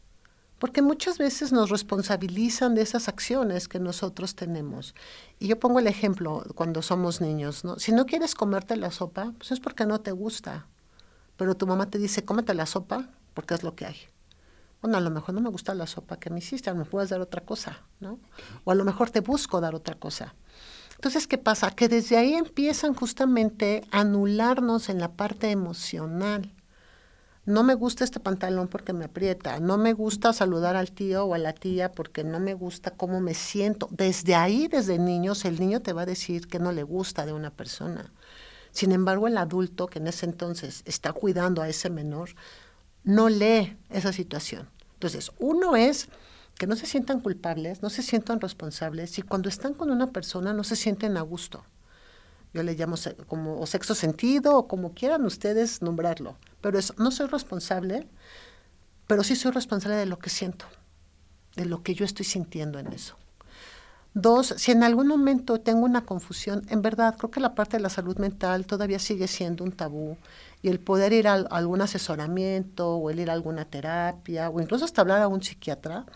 porque 0.60 0.82
muchas 0.82 1.16
veces 1.16 1.52
nos 1.52 1.70
responsabilizan 1.70 2.74
de 2.74 2.82
esas 2.82 3.08
acciones 3.08 3.66
que 3.66 3.80
nosotros 3.80 4.34
tenemos. 4.34 4.94
Y 5.38 5.48
yo 5.48 5.58
pongo 5.58 5.78
el 5.78 5.86
ejemplo 5.86 6.44
cuando 6.54 6.82
somos 6.82 7.22
niños, 7.22 7.64
¿no? 7.64 7.78
Si 7.78 7.92
no 7.92 8.04
quieres 8.04 8.34
comerte 8.34 8.76
la 8.76 8.90
sopa, 8.90 9.32
pues 9.38 9.52
es 9.52 9.58
porque 9.58 9.86
no 9.86 10.02
te 10.02 10.12
gusta. 10.12 10.66
Pero 11.38 11.56
tu 11.56 11.66
mamá 11.66 11.88
te 11.88 11.98
dice, 11.98 12.26
cómete 12.26 12.52
la 12.52 12.66
sopa 12.66 13.08
porque 13.32 13.54
es 13.54 13.62
lo 13.62 13.74
que 13.74 13.86
hay. 13.86 13.96
Bueno, 14.82 14.98
a 14.98 15.00
lo 15.00 15.10
mejor 15.10 15.34
no 15.34 15.40
me 15.40 15.48
gusta 15.48 15.74
la 15.74 15.86
sopa 15.86 16.18
que 16.18 16.28
me 16.28 16.40
hiciste, 16.40 16.68
a 16.68 16.74
lo 16.74 16.80
mejor 16.80 16.90
puedes 16.90 17.08
dar 17.08 17.22
otra 17.22 17.42
cosa, 17.42 17.80
¿no? 17.98 18.18
O 18.64 18.70
a 18.70 18.74
lo 18.74 18.84
mejor 18.84 19.08
te 19.08 19.20
busco 19.20 19.62
dar 19.62 19.74
otra 19.74 19.94
cosa. 19.94 20.34
Entonces, 20.96 21.26
¿qué 21.26 21.38
pasa? 21.38 21.70
Que 21.70 21.88
desde 21.88 22.18
ahí 22.18 22.34
empiezan 22.34 22.92
justamente 22.92 23.82
a 23.90 24.00
anularnos 24.00 24.90
en 24.90 25.00
la 25.00 25.12
parte 25.12 25.50
emocional 25.50 26.52
no 27.46 27.62
me 27.62 27.74
gusta 27.74 28.04
este 28.04 28.20
pantalón 28.20 28.68
porque 28.68 28.92
me 28.92 29.06
aprieta, 29.06 29.58
no 29.60 29.78
me 29.78 29.92
gusta 29.94 30.32
saludar 30.32 30.76
al 30.76 30.92
tío 30.92 31.24
o 31.24 31.34
a 31.34 31.38
la 31.38 31.54
tía 31.54 31.90
porque 31.90 32.22
no 32.22 32.38
me 32.38 32.54
gusta 32.54 32.90
cómo 32.90 33.20
me 33.20 33.34
siento. 33.34 33.88
Desde 33.90 34.34
ahí, 34.34 34.68
desde 34.68 34.98
niños, 34.98 35.44
el 35.44 35.58
niño 35.58 35.80
te 35.80 35.92
va 35.92 36.02
a 36.02 36.06
decir 36.06 36.48
que 36.48 36.58
no 36.58 36.72
le 36.72 36.82
gusta 36.82 37.24
de 37.24 37.32
una 37.32 37.50
persona. 37.50 38.12
Sin 38.72 38.92
embargo, 38.92 39.26
el 39.26 39.38
adulto 39.38 39.86
que 39.86 39.98
en 39.98 40.06
ese 40.06 40.26
entonces 40.26 40.82
está 40.84 41.12
cuidando 41.12 41.62
a 41.62 41.68
ese 41.68 41.90
menor, 41.90 42.30
no 43.04 43.28
lee 43.28 43.76
esa 43.88 44.12
situación. 44.12 44.68
Entonces, 44.94 45.32
uno 45.38 45.76
es 45.76 46.08
que 46.56 46.66
no 46.66 46.76
se 46.76 46.86
sientan 46.86 47.20
culpables, 47.20 47.82
no 47.82 47.88
se 47.88 48.02
sientan 48.02 48.40
responsables 48.40 49.18
y 49.18 49.22
cuando 49.22 49.48
están 49.48 49.72
con 49.72 49.90
una 49.90 50.12
persona 50.12 50.52
no 50.52 50.62
se 50.62 50.76
sienten 50.76 51.16
a 51.16 51.22
gusto 51.22 51.64
yo 52.52 52.62
le 52.62 52.74
llamo 52.74 52.96
como 53.26 53.60
o 53.60 53.66
sexto 53.66 53.94
sentido 53.94 54.56
o 54.56 54.68
como 54.68 54.92
quieran 54.92 55.24
ustedes 55.24 55.82
nombrarlo, 55.82 56.36
pero 56.60 56.78
es 56.78 56.98
no 56.98 57.10
soy 57.10 57.26
responsable, 57.26 58.08
pero 59.06 59.24
sí 59.24 59.36
soy 59.36 59.52
responsable 59.52 59.96
de 59.96 60.06
lo 60.06 60.18
que 60.18 60.30
siento, 60.30 60.66
de 61.56 61.66
lo 61.66 61.82
que 61.82 61.94
yo 61.94 62.04
estoy 62.04 62.24
sintiendo 62.24 62.78
en 62.78 62.92
eso. 62.92 63.16
Dos, 64.12 64.54
si 64.56 64.72
en 64.72 64.82
algún 64.82 65.06
momento 65.06 65.60
tengo 65.60 65.84
una 65.84 66.04
confusión, 66.04 66.66
en 66.68 66.82
verdad 66.82 67.16
creo 67.16 67.30
que 67.30 67.38
la 67.38 67.54
parte 67.54 67.76
de 67.76 67.82
la 67.82 67.90
salud 67.90 68.18
mental 68.18 68.66
todavía 68.66 68.98
sigue 68.98 69.28
siendo 69.28 69.62
un 69.62 69.70
tabú 69.70 70.16
y 70.62 70.68
el 70.68 70.80
poder 70.80 71.12
ir 71.12 71.28
a, 71.28 71.34
algún 71.34 71.80
asesoramiento 71.80 72.96
o 72.96 73.10
el 73.10 73.20
ir 73.20 73.30
a 73.30 73.34
alguna 73.34 73.66
terapia 73.66 74.50
o 74.50 74.60
incluso 74.60 74.84
hasta 74.84 75.00
hablar 75.02 75.22
a 75.22 75.28
un 75.28 75.42
psiquiatra, 75.42 76.06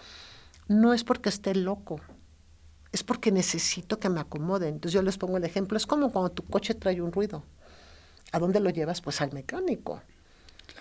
no 0.66 0.92
es 0.92 1.04
porque 1.04 1.28
esté 1.28 1.54
loco, 1.54 2.00
es 2.90 3.04
porque 3.04 3.30
necesito 3.30 4.00
que 4.00 4.08
me 4.08 4.20
acomoden. 4.20 4.74
Entonces 4.74 4.92
yo 4.94 5.02
les 5.02 5.16
pongo 5.16 5.36
el 5.36 5.44
ejemplo, 5.44 5.76
es 5.76 5.86
como 5.86 6.10
cuando 6.10 6.32
tu 6.32 6.42
coche 6.44 6.74
trae 6.74 7.00
un 7.00 7.12
ruido. 7.12 7.44
¿A 8.32 8.40
dónde 8.40 8.58
lo 8.58 8.70
llevas? 8.70 9.00
Pues 9.00 9.20
al 9.20 9.32
mecánico. 9.32 10.02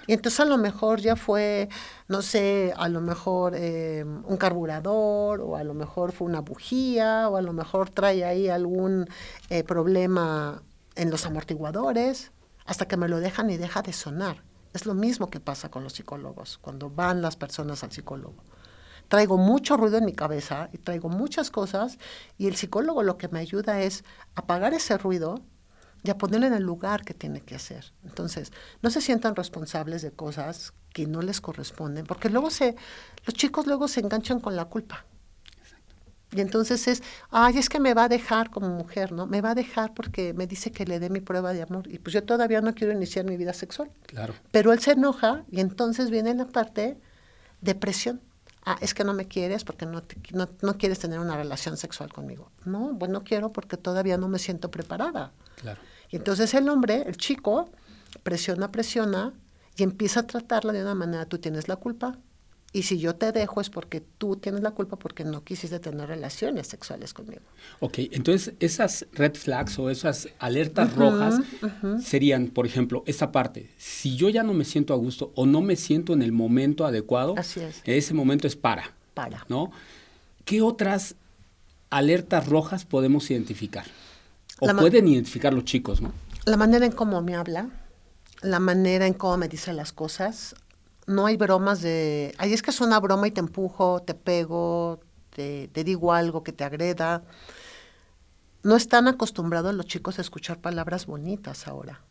Y 0.08 0.14
entonces 0.14 0.40
a 0.40 0.46
lo 0.46 0.58
mejor 0.58 1.00
ya 1.00 1.16
fue, 1.16 1.70
no 2.08 2.22
sé, 2.22 2.74
a 2.76 2.90
lo 2.90 3.02
mejor 3.02 3.54
eh, 3.56 4.04
un 4.04 4.38
carburador, 4.38 5.42
o 5.42 5.56
a 5.56 5.64
lo 5.64 5.74
mejor 5.74 6.12
fue 6.12 6.28
una 6.28 6.42
bujía, 6.42 7.30
o 7.30 7.38
a 7.38 7.42
lo 7.42 7.54
mejor 7.54 7.90
trae 7.90 8.26
ahí 8.26 8.50
algún 8.50 9.08
eh, 9.50 9.64
problema 9.64 10.62
en 10.96 11.10
los 11.10 11.26
amortiguadores, 11.26 12.32
hasta 12.66 12.88
que 12.88 12.98
me 12.98 13.08
lo 13.08 13.20
dejan 13.20 13.50
y 13.50 13.58
deja 13.58 13.82
de 13.82 13.94
sonar. 13.94 14.44
Es 14.74 14.86
lo 14.86 14.94
mismo 14.94 15.30
que 15.30 15.40
pasa 15.40 15.70
con 15.70 15.84
los 15.84 15.94
psicólogos, 15.94 16.58
cuando 16.58 16.90
van 16.90 17.22
las 17.22 17.36
personas 17.36 17.84
al 17.84 17.92
psicólogo 17.92 18.44
traigo 19.08 19.38
mucho 19.38 19.78
ruido 19.78 19.98
en 19.98 20.06
mi 20.06 20.14
cabeza 20.14 20.70
y 20.72 20.78
traigo 20.80 21.10
muchas 21.10 21.52
cosas 21.52 22.00
y 22.38 22.48
el 22.48 22.56
psicólogo 22.56 23.04
lo 23.04 23.18
que 23.18 23.28
me 23.28 23.40
ayuda 23.40 23.82
es 23.82 24.04
apagar 24.34 24.74
ese 24.74 24.98
ruido 24.98 25.42
y 26.04 26.10
a 26.10 26.18
ponerle 26.18 26.48
en 26.48 26.54
el 26.54 26.64
lugar 26.64 27.06
que 27.06 27.14
tiene 27.14 27.42
que 27.42 27.56
hacer. 27.56 27.94
Entonces, 28.04 28.52
no 28.82 28.90
se 28.90 29.02
sientan 29.02 29.36
responsables 29.36 30.02
de 30.02 30.12
cosas 30.12 30.74
que 30.92 31.08
no 31.08 31.22
les 31.22 31.42
corresponden, 31.42 32.06
porque 32.06 32.30
luego 32.30 32.52
se, 32.52 32.76
los 33.26 33.34
chicos 33.34 33.66
luego 33.68 33.88
se 33.88 34.02
enganchan 34.02 34.40
con 34.40 34.56
la 34.56 34.66
culpa. 34.66 35.06
Y 36.36 36.42
entonces 36.42 36.88
es, 36.88 37.04
ay, 37.30 37.58
es 37.58 37.70
que 37.70 37.80
me 37.80 37.94
va 37.94 38.06
a 38.06 38.10
dejar 38.10 38.50
como 38.50 38.68
mujer, 38.70 39.12
¿no? 39.12 39.28
Me 39.28 39.42
va 39.42 39.52
a 39.52 39.56
dejar 39.56 39.94
porque 39.94 40.34
me 40.34 40.48
dice 40.48 40.72
que 40.72 40.86
le 40.86 41.00
dé 41.00 41.10
mi 41.10 41.22
prueba 41.22 41.54
de 41.54 41.62
amor. 41.62 41.88
Y 41.88 42.00
pues 42.00 42.14
yo 42.14 42.24
todavía 42.24 42.60
no 42.62 42.74
quiero 42.74 42.92
iniciar 42.92 43.26
mi 43.26 43.38
vida 43.38 43.54
sexual. 43.54 43.92
Claro. 44.08 44.34
Pero 44.52 44.74
él 44.74 44.80
se 44.80 44.92
enoja 44.92 45.44
y 45.52 45.60
entonces 45.60 46.10
viene 46.10 46.34
la 46.34 46.48
parte 46.48 46.98
de 47.62 47.76
presión. 47.76 48.20
Ah, 48.66 48.78
es 48.82 48.94
que 48.94 49.04
no 49.04 49.14
me 49.14 49.28
quieres 49.28 49.64
porque 49.64 49.86
no, 49.86 50.04
no, 50.32 50.50
no, 50.62 50.78
quieres 50.78 50.98
tener 51.00 51.20
una 51.20 51.36
relación 51.36 51.76
sexual 51.78 52.12
conmigo. 52.12 52.50
No, 52.66 52.96
pues 52.98 53.12
no 53.12 53.24
quiero 53.24 53.52
porque 53.52 53.78
todavía 53.78 54.18
no 54.18 54.30
me 54.30 54.40
siento 54.40 54.72
preparada. 54.72 55.34
Claro. 55.58 55.82
Y 56.14 56.18
entonces 56.18 56.54
el 56.54 56.70
hombre, 56.70 57.04
el 57.08 57.18
chico, 57.18 57.72
presiona, 58.22 58.72
presiona 58.72 59.34
y 59.76 59.82
empieza 59.82 60.20
a 60.20 60.28
tratarla 60.28 60.72
de 60.72 60.84
una 60.84 60.94
manera, 60.94 61.26
tú 61.26 61.40
tienes 61.40 61.68
la 61.68 61.76
culpa, 61.76 62.20
y 62.72 62.84
si 62.84 63.00
yo 63.00 63.16
te 63.16 63.32
dejo 63.32 63.62
es 63.62 63.72
porque 63.72 64.00
tú 64.20 64.36
tienes 64.36 64.62
la 64.62 64.72
culpa 64.72 64.98
porque 64.98 65.24
no 65.24 65.44
quisiste 65.44 65.80
tener 65.80 66.08
relaciones 66.08 66.68
sexuales 66.68 67.16
conmigo. 67.16 67.42
Ok, 67.80 67.98
entonces 68.12 68.54
esas 68.60 69.08
red 69.14 69.34
flags 69.34 69.80
o 69.80 69.90
esas 69.90 70.30
alertas 70.38 70.96
rojas 70.96 71.40
serían, 72.00 72.50
por 72.50 72.68
ejemplo, 72.68 73.04
esa 73.08 73.32
parte. 73.32 73.72
Si 73.80 74.16
yo 74.16 74.30
ya 74.30 74.44
no 74.44 74.54
me 74.54 74.66
siento 74.66 74.94
a 74.94 74.98
gusto 74.98 75.32
o 75.34 75.48
no 75.48 75.62
me 75.62 75.76
siento 75.76 76.14
en 76.14 76.22
el 76.22 76.32
momento 76.32 76.86
adecuado, 76.86 77.34
Así 77.40 77.60
es. 77.60 77.82
ese 77.86 78.14
momento 78.14 78.46
es 78.46 78.56
para. 78.56 78.94
Para. 79.16 79.48
¿No? 79.50 79.72
¿Qué 80.46 80.62
otras 80.62 81.16
alertas 81.90 82.48
rojas 82.48 82.86
podemos 82.86 83.32
identificar? 83.32 83.86
O 84.64 84.78
pueden 84.78 85.08
identificar 85.08 85.54
los 85.54 85.66
chicos, 85.66 86.02
¿no? 86.02 86.12
La 86.46 86.58
manera 86.58 86.86
en 86.86 86.92
cómo 86.92 87.22
me 87.22 87.36
habla, 87.36 87.70
la 88.42 88.60
manera 88.60 89.08
en 89.08 89.14
cómo 89.14 89.38
me 89.38 89.48
dice 89.48 89.74
las 89.74 89.94
cosas, 89.94 90.56
no 91.08 91.26
hay 91.26 91.38
bromas 91.38 91.82
de, 91.82 92.34
ay, 92.38 92.54
es 92.54 92.62
que 92.62 92.72
es 92.72 92.82
una 92.82 93.00
broma 93.00 93.28
y 93.28 93.32
te 93.32 93.40
empujo, 93.40 94.02
te 94.02 94.14
pego, 94.14 95.00
te, 95.30 95.68
te, 95.70 95.84
digo 95.84 96.14
algo 96.14 96.44
que 96.44 96.54
te 96.54 96.64
agreda. 96.64 97.24
No 98.64 98.76
están 98.76 99.08
acostumbrados 99.08 99.74
los 99.74 99.86
chicos 99.86 100.18
a 100.20 100.22
escuchar 100.22 100.60
palabras 100.60 101.06
bonitas 101.06 101.68
ahora. 101.68 102.02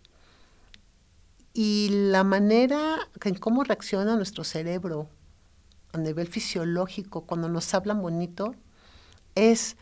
Y 1.55 1.89
la 1.91 2.25
manera 2.25 2.99
en 3.23 3.35
cómo 3.35 3.65
reacciona 3.65 4.17
nuestro 4.17 4.45
cerebro 4.45 5.09
a 5.93 5.99
nivel 5.99 6.27
fisiológico 6.27 7.23
cuando 7.23 7.49
nos 7.49 7.73
hablan 7.75 8.01
bonito 8.01 8.55
es 9.35 9.77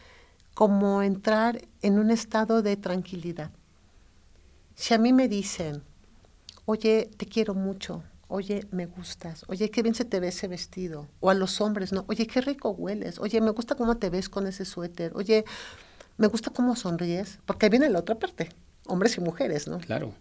como 0.55 1.03
entrar 1.03 1.63
en 1.83 1.99
un 1.99 2.11
estado 2.11 2.63
de 2.63 2.77
tranquilidad. 2.77 3.51
Si 4.75 4.95
a 4.95 4.99
mí 4.99 5.13
me 5.13 5.29
dicen, 5.29 5.83
oye, 6.65 7.11
te 7.17 7.27
quiero 7.27 7.55
mucho, 7.55 8.03
oye, 8.29 8.67
me 8.71 8.87
gustas, 8.87 9.45
oye, 9.49 9.71
qué 9.71 9.83
bien 9.83 9.95
se 9.95 10.05
te 10.05 10.21
ve 10.21 10.29
ese 10.29 10.49
vestido, 10.49 11.09
o 11.21 11.31
a 11.31 11.35
los 11.35 11.61
hombres, 11.61 11.93
¿no? 11.93 12.05
Oye, 12.09 12.27
qué 12.27 12.41
rico 12.41 12.71
hueles, 12.71 13.19
oye, 13.19 13.41
me 13.41 13.51
gusta 13.51 13.75
cómo 13.75 13.97
te 13.97 14.09
ves 14.09 14.29
con 14.29 14.47
ese 14.47 14.65
suéter, 14.65 15.13
oye, 15.15 15.45
me 16.17 16.29
gusta 16.29 16.51
cómo 16.51 16.77
sonríes, 16.77 17.41
porque 17.45 17.67
ahí 17.67 17.71
viene 17.71 17.91
la 17.91 17.99
otra 17.99 18.19
parte, 18.19 18.51
hombres 18.87 19.17
y 19.17 19.21
mujeres, 19.21 19.67
¿no? 19.67 19.79
Claro. 19.79 20.15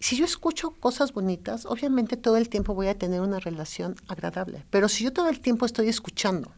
Si 0.00 0.16
yo 0.16 0.24
escucho 0.24 0.70
cosas 0.70 1.12
bonitas, 1.12 1.66
obviamente 1.66 2.16
todo 2.16 2.36
el 2.38 2.48
tiempo 2.48 2.74
voy 2.74 2.88
a 2.88 2.98
tener 2.98 3.20
una 3.20 3.38
relación 3.38 3.96
agradable, 4.08 4.64
pero 4.70 4.88
si 4.88 5.04
yo 5.04 5.12
todo 5.12 5.28
el 5.28 5.40
tiempo 5.40 5.66
estoy 5.66 5.88
escuchando 5.88 6.52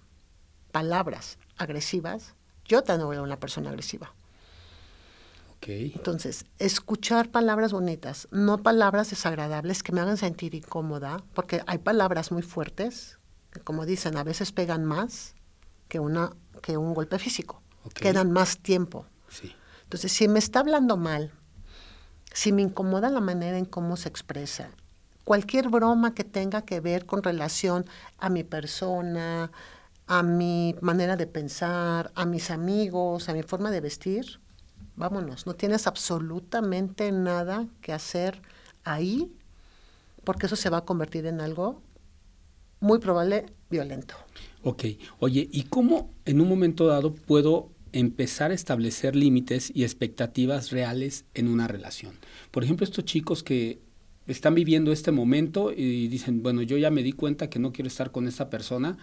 palabras 0.70 1.38
agresivas, 1.58 2.34
yo 2.72 2.82
también 2.82 3.06
voy 3.06 3.18
a 3.18 3.22
una 3.22 3.38
persona 3.38 3.68
agresiva. 3.68 4.14
Okay. 5.58 5.92
Entonces, 5.94 6.46
escuchar 6.58 7.30
palabras 7.30 7.70
bonitas, 7.72 8.28
no 8.30 8.62
palabras 8.62 9.10
desagradables 9.10 9.82
que 9.82 9.92
me 9.92 10.00
hagan 10.00 10.16
sentir 10.16 10.54
incómoda, 10.54 11.22
porque 11.34 11.60
hay 11.66 11.78
palabras 11.78 12.32
muy 12.32 12.40
fuertes, 12.42 13.18
que 13.52 13.60
como 13.60 13.84
dicen, 13.84 14.16
a 14.16 14.24
veces 14.24 14.52
pegan 14.52 14.86
más 14.86 15.34
que, 15.88 16.00
una, 16.00 16.32
que 16.62 16.78
un 16.78 16.94
golpe 16.94 17.18
físico, 17.18 17.60
okay. 17.84 18.10
quedan 18.10 18.32
más 18.32 18.56
tiempo. 18.56 19.04
Sí. 19.28 19.54
Entonces, 19.84 20.10
si 20.12 20.26
me 20.26 20.38
está 20.38 20.60
hablando 20.60 20.96
mal, 20.96 21.30
si 22.32 22.52
me 22.52 22.62
incomoda 22.62 23.10
la 23.10 23.20
manera 23.20 23.58
en 23.58 23.66
cómo 23.66 23.98
se 23.98 24.08
expresa, 24.08 24.70
cualquier 25.24 25.68
broma 25.68 26.14
que 26.14 26.24
tenga 26.24 26.62
que 26.62 26.80
ver 26.80 27.04
con 27.04 27.22
relación 27.22 27.84
a 28.18 28.30
mi 28.30 28.44
persona, 28.44 29.52
a 30.12 30.22
mi 30.22 30.74
manera 30.82 31.16
de 31.16 31.26
pensar, 31.26 32.12
a 32.14 32.26
mis 32.26 32.50
amigos, 32.50 33.30
a 33.30 33.32
mi 33.32 33.42
forma 33.42 33.70
de 33.70 33.80
vestir, 33.80 34.40
vámonos, 34.94 35.46
no 35.46 35.54
tienes 35.54 35.86
absolutamente 35.86 37.10
nada 37.12 37.66
que 37.80 37.94
hacer 37.94 38.42
ahí, 38.84 39.32
porque 40.22 40.44
eso 40.44 40.56
se 40.56 40.68
va 40.68 40.76
a 40.78 40.84
convertir 40.84 41.24
en 41.24 41.40
algo 41.40 41.80
muy 42.78 42.98
probable 42.98 43.46
violento. 43.70 44.14
Ok, 44.62 44.84
oye, 45.18 45.48
¿y 45.50 45.62
cómo 45.62 46.10
en 46.26 46.42
un 46.42 46.48
momento 46.50 46.86
dado 46.86 47.14
puedo 47.14 47.70
empezar 47.92 48.50
a 48.50 48.54
establecer 48.54 49.16
límites 49.16 49.72
y 49.74 49.82
expectativas 49.82 50.72
reales 50.72 51.24
en 51.32 51.48
una 51.48 51.68
relación? 51.68 52.12
Por 52.50 52.64
ejemplo, 52.64 52.84
estos 52.84 53.06
chicos 53.06 53.42
que 53.42 53.80
están 54.26 54.54
viviendo 54.54 54.92
este 54.92 55.10
momento 55.10 55.72
y 55.72 56.08
dicen, 56.08 56.42
bueno, 56.42 56.60
yo 56.60 56.76
ya 56.76 56.90
me 56.90 57.02
di 57.02 57.12
cuenta 57.12 57.48
que 57.48 57.58
no 57.58 57.72
quiero 57.72 57.88
estar 57.88 58.12
con 58.12 58.28
esta 58.28 58.50
persona, 58.50 58.98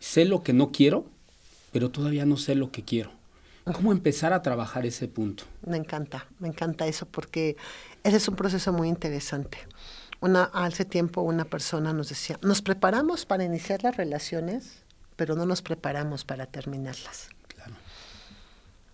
sé 0.00 0.24
lo 0.24 0.42
que 0.42 0.52
no 0.52 0.72
quiero, 0.72 1.06
pero 1.70 1.90
todavía 1.90 2.26
no 2.26 2.36
sé 2.36 2.56
lo 2.56 2.72
que 2.72 2.84
quiero. 2.84 3.12
¿Cómo 3.64 3.92
empezar 3.92 4.32
a 4.32 4.42
trabajar 4.42 4.84
ese 4.86 5.06
punto? 5.06 5.44
Me 5.64 5.76
encanta, 5.76 6.26
me 6.40 6.48
encanta 6.48 6.86
eso 6.86 7.06
porque 7.06 7.56
ese 8.02 8.16
es 8.16 8.26
un 8.26 8.34
proceso 8.34 8.72
muy 8.72 8.88
interesante. 8.88 9.58
Una, 10.20 10.44
hace 10.44 10.84
tiempo 10.84 11.22
una 11.22 11.44
persona 11.44 11.92
nos 11.92 12.08
decía, 12.08 12.38
nos 12.42 12.62
preparamos 12.62 13.26
para 13.26 13.44
iniciar 13.44 13.84
las 13.84 13.96
relaciones, 13.96 14.82
pero 15.16 15.36
no 15.36 15.46
nos 15.46 15.62
preparamos 15.62 16.24
para 16.24 16.46
terminarlas. 16.46 17.28
Claro. 17.48 17.74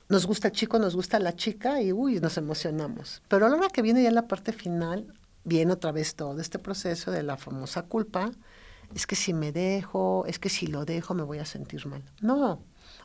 Nos 0.09 0.27
gusta 0.27 0.49
el 0.49 0.55
chico, 0.55 0.79
nos 0.79 0.95
gusta 0.95 1.19
la 1.19 1.35
chica 1.35 1.81
y 1.81 1.93
uy, 1.93 2.21
nos 2.21 2.37
emocionamos. 2.37 3.23
Pero 3.29 3.47
a 3.47 3.49
la 3.49 3.57
hora 3.57 3.69
que 3.69 3.83
viene 3.83 4.03
ya 4.03 4.11
la 4.11 4.29
parte 4.29 4.53
final, 4.53 5.15
viene 5.45 5.73
otra 5.73 5.93
vez 5.93 6.15
todo 6.15 6.41
este 6.41 6.59
proceso 6.59 7.11
de 7.11 7.23
la 7.23 7.37
famosa 7.37 7.83
culpa. 7.83 8.33
Es 8.97 9.07
que 9.07 9.15
si 9.15 9.35
me 9.35 9.53
dejo, 9.53 10.25
es 10.27 10.39
que 10.39 10.49
si 10.49 10.69
lo 10.69 10.87
dejo 10.87 11.13
me 11.13 11.23
voy 11.23 11.39
a 11.39 11.45
sentir 11.45 11.87
mal. 11.87 12.03
No, 12.23 12.63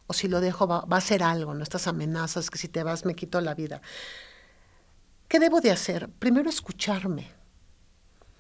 o 0.08 0.14
si 0.14 0.30
lo 0.30 0.40
dejo 0.40 0.66
va, 0.66 0.86
a 0.90 0.96
hacer 0.96 1.22
algo, 1.22 1.54
¿no? 1.54 1.64
Estas 1.64 1.86
amenazas 1.86 2.50
que 2.50 2.58
si 2.58 2.70
te 2.70 2.82
vas 2.82 3.04
me 3.04 3.14
quito 3.14 3.42
la 3.42 3.56
vida. 3.56 3.82
¿Qué 5.28 5.38
debo 5.38 5.60
de 5.60 5.70
hacer? 5.70 6.08
Primero 6.08 6.50
escucharme, 6.50 7.28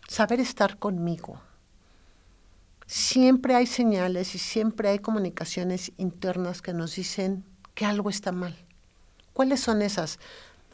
saber 0.07 0.39
estar 0.39 0.79
conmigo. 0.79 1.41
Siempre 2.87 3.53
hay 3.55 3.67
señales 3.67 4.33
y 4.33 4.37
siempre 4.37 4.87
hay 4.87 4.99
comunicaciones 4.99 5.91
internas 5.97 6.61
que 6.61 6.71
nos 6.71 6.95
dicen 6.95 7.43
que 7.75 7.83
algo 7.83 8.09
está 8.09 8.31
mal. 8.31 8.55
¿Cuáles 9.33 9.59
son 9.59 9.81
esas? 9.81 10.19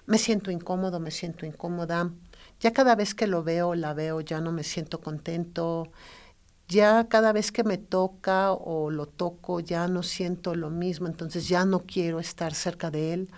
Me 0.06 0.20
siento 0.20 0.52
incómodo, 0.52 1.00
me 1.00 1.10
siento 1.10 1.48
incómoda. 1.48 2.12
Ya 2.60 2.72
cada 2.72 2.94
vez 2.94 3.16
que 3.16 3.26
lo 3.26 3.42
veo, 3.42 3.74
la 3.74 3.96
veo, 3.96 4.22
ya 4.22 4.42
no 4.42 4.52
me 4.52 4.64
siento 4.64 5.02
contento 5.02 5.92
ya 6.68 7.08
cada 7.08 7.32
vez 7.32 7.52
que 7.52 7.64
me 7.64 7.78
toca 7.78 8.52
o 8.52 8.90
lo 8.92 9.06
toco 9.06 9.60
ya 9.60 9.88
no 9.88 10.04
siento 10.04 10.56
lo 10.56 10.70
mismo, 10.70 11.08
entonces 11.08 11.48
ya 11.48 11.66
no 11.66 11.80
quiero 11.80 12.20
estar 12.20 12.54
cerca 12.54 12.92
de 12.92 13.14
él. 13.14 13.30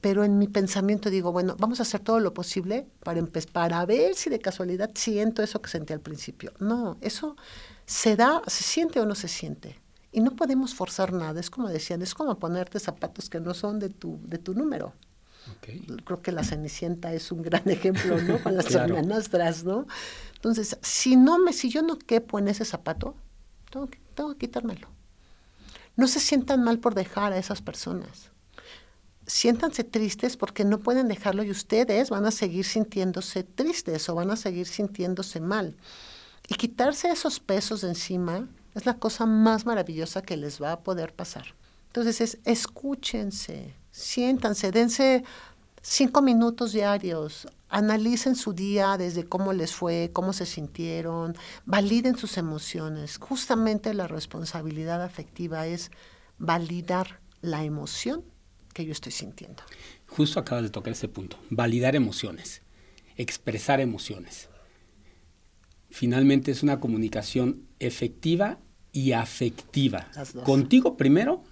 Pero 0.00 0.24
en 0.24 0.36
mi 0.36 0.48
pensamiento 0.48 1.10
digo, 1.10 1.30
bueno, 1.30 1.54
vamos 1.58 1.78
a 1.78 1.84
hacer 1.84 2.00
todo 2.00 2.18
lo 2.18 2.34
posible 2.34 2.88
para, 3.04 3.22
para 3.52 3.86
ver 3.86 4.16
si 4.16 4.30
de 4.30 4.40
casualidad 4.40 4.90
siento 4.94 5.42
eso 5.42 5.62
que 5.62 5.70
sentí 5.70 5.92
al 5.92 6.00
principio. 6.00 6.52
No, 6.58 6.98
eso 7.00 7.36
se 7.86 8.16
da, 8.16 8.42
se 8.48 8.64
siente 8.64 9.00
o 9.00 9.06
no 9.06 9.14
se 9.14 9.28
siente. 9.28 9.80
Y 10.10 10.20
no 10.20 10.32
podemos 10.32 10.74
forzar 10.74 11.12
nada. 11.12 11.38
Es 11.40 11.50
como 11.50 11.68
decían, 11.68 12.02
es 12.02 12.14
como 12.14 12.38
ponerte 12.38 12.80
zapatos 12.80 13.30
que 13.30 13.40
no 13.40 13.54
son 13.54 13.78
de 13.78 13.88
tu, 13.88 14.18
de 14.24 14.38
tu 14.38 14.54
número. 14.54 14.92
Okay. 15.58 15.86
Creo 16.04 16.20
que 16.20 16.32
la 16.32 16.44
Cenicienta 16.44 17.12
es 17.14 17.32
un 17.32 17.42
gran 17.42 17.68
ejemplo, 17.68 18.20
¿no? 18.20 18.42
Con 18.42 18.56
las 18.56 18.66
claro. 18.66 18.96
hermanastras, 18.96 19.64
¿no? 19.64 19.86
Entonces, 20.42 20.76
si 20.82 21.14
no 21.14 21.38
me, 21.38 21.52
si 21.52 21.70
yo 21.70 21.82
no 21.82 21.96
quepo 21.96 22.40
en 22.40 22.48
ese 22.48 22.64
zapato, 22.64 23.14
tengo 23.70 23.86
que, 23.86 24.00
tengo 24.16 24.36
quitármelo. 24.36 24.88
No 25.94 26.08
se 26.08 26.18
sientan 26.18 26.64
mal 26.64 26.80
por 26.80 26.96
dejar 26.96 27.32
a 27.32 27.38
esas 27.38 27.62
personas. 27.62 28.32
Siéntanse 29.24 29.84
tristes 29.84 30.36
porque 30.36 30.64
no 30.64 30.80
pueden 30.80 31.06
dejarlo 31.06 31.44
y 31.44 31.52
ustedes 31.52 32.10
van 32.10 32.26
a 32.26 32.32
seguir 32.32 32.64
sintiéndose 32.64 33.44
tristes 33.44 34.08
o 34.08 34.16
van 34.16 34.32
a 34.32 34.36
seguir 34.36 34.66
sintiéndose 34.66 35.38
mal. 35.38 35.76
Y 36.48 36.56
quitarse 36.56 37.08
esos 37.08 37.38
pesos 37.38 37.82
de 37.82 37.90
encima 37.90 38.48
es 38.74 38.84
la 38.84 38.94
cosa 38.94 39.26
más 39.26 39.64
maravillosa 39.64 40.22
que 40.22 40.36
les 40.36 40.60
va 40.60 40.72
a 40.72 40.80
poder 40.80 41.14
pasar. 41.14 41.54
Entonces 41.86 42.20
es 42.20 42.38
escúchense, 42.44 43.76
siéntanse, 43.92 44.72
dense 44.72 45.22
cinco 45.82 46.22
minutos 46.22 46.72
diarios, 46.72 47.48
analicen 47.68 48.36
su 48.36 48.52
día 48.52 48.96
desde 48.96 49.24
cómo 49.24 49.52
les 49.52 49.74
fue, 49.74 50.10
cómo 50.12 50.32
se 50.32 50.46
sintieron, 50.46 51.36
validen 51.66 52.16
sus 52.16 52.38
emociones. 52.38 53.18
Justamente 53.18 53.92
la 53.92 54.08
responsabilidad 54.08 55.02
afectiva 55.02 55.66
es 55.66 55.90
validar 56.38 57.20
la 57.40 57.64
emoción 57.64 58.24
que 58.72 58.84
yo 58.84 58.92
estoy 58.92 59.12
sintiendo. 59.12 59.62
Justo 60.06 60.40
acabas 60.40 60.64
de 60.64 60.70
tocar 60.70 60.92
ese 60.92 61.08
punto, 61.08 61.38
validar 61.50 61.96
emociones, 61.96 62.62
expresar 63.16 63.80
emociones. 63.80 64.48
Finalmente 65.90 66.50
es 66.50 66.62
una 66.62 66.80
comunicación 66.80 67.66
efectiva 67.78 68.58
y 68.92 69.12
afectiva. 69.12 70.08
Contigo 70.44 70.96
primero 70.96 71.44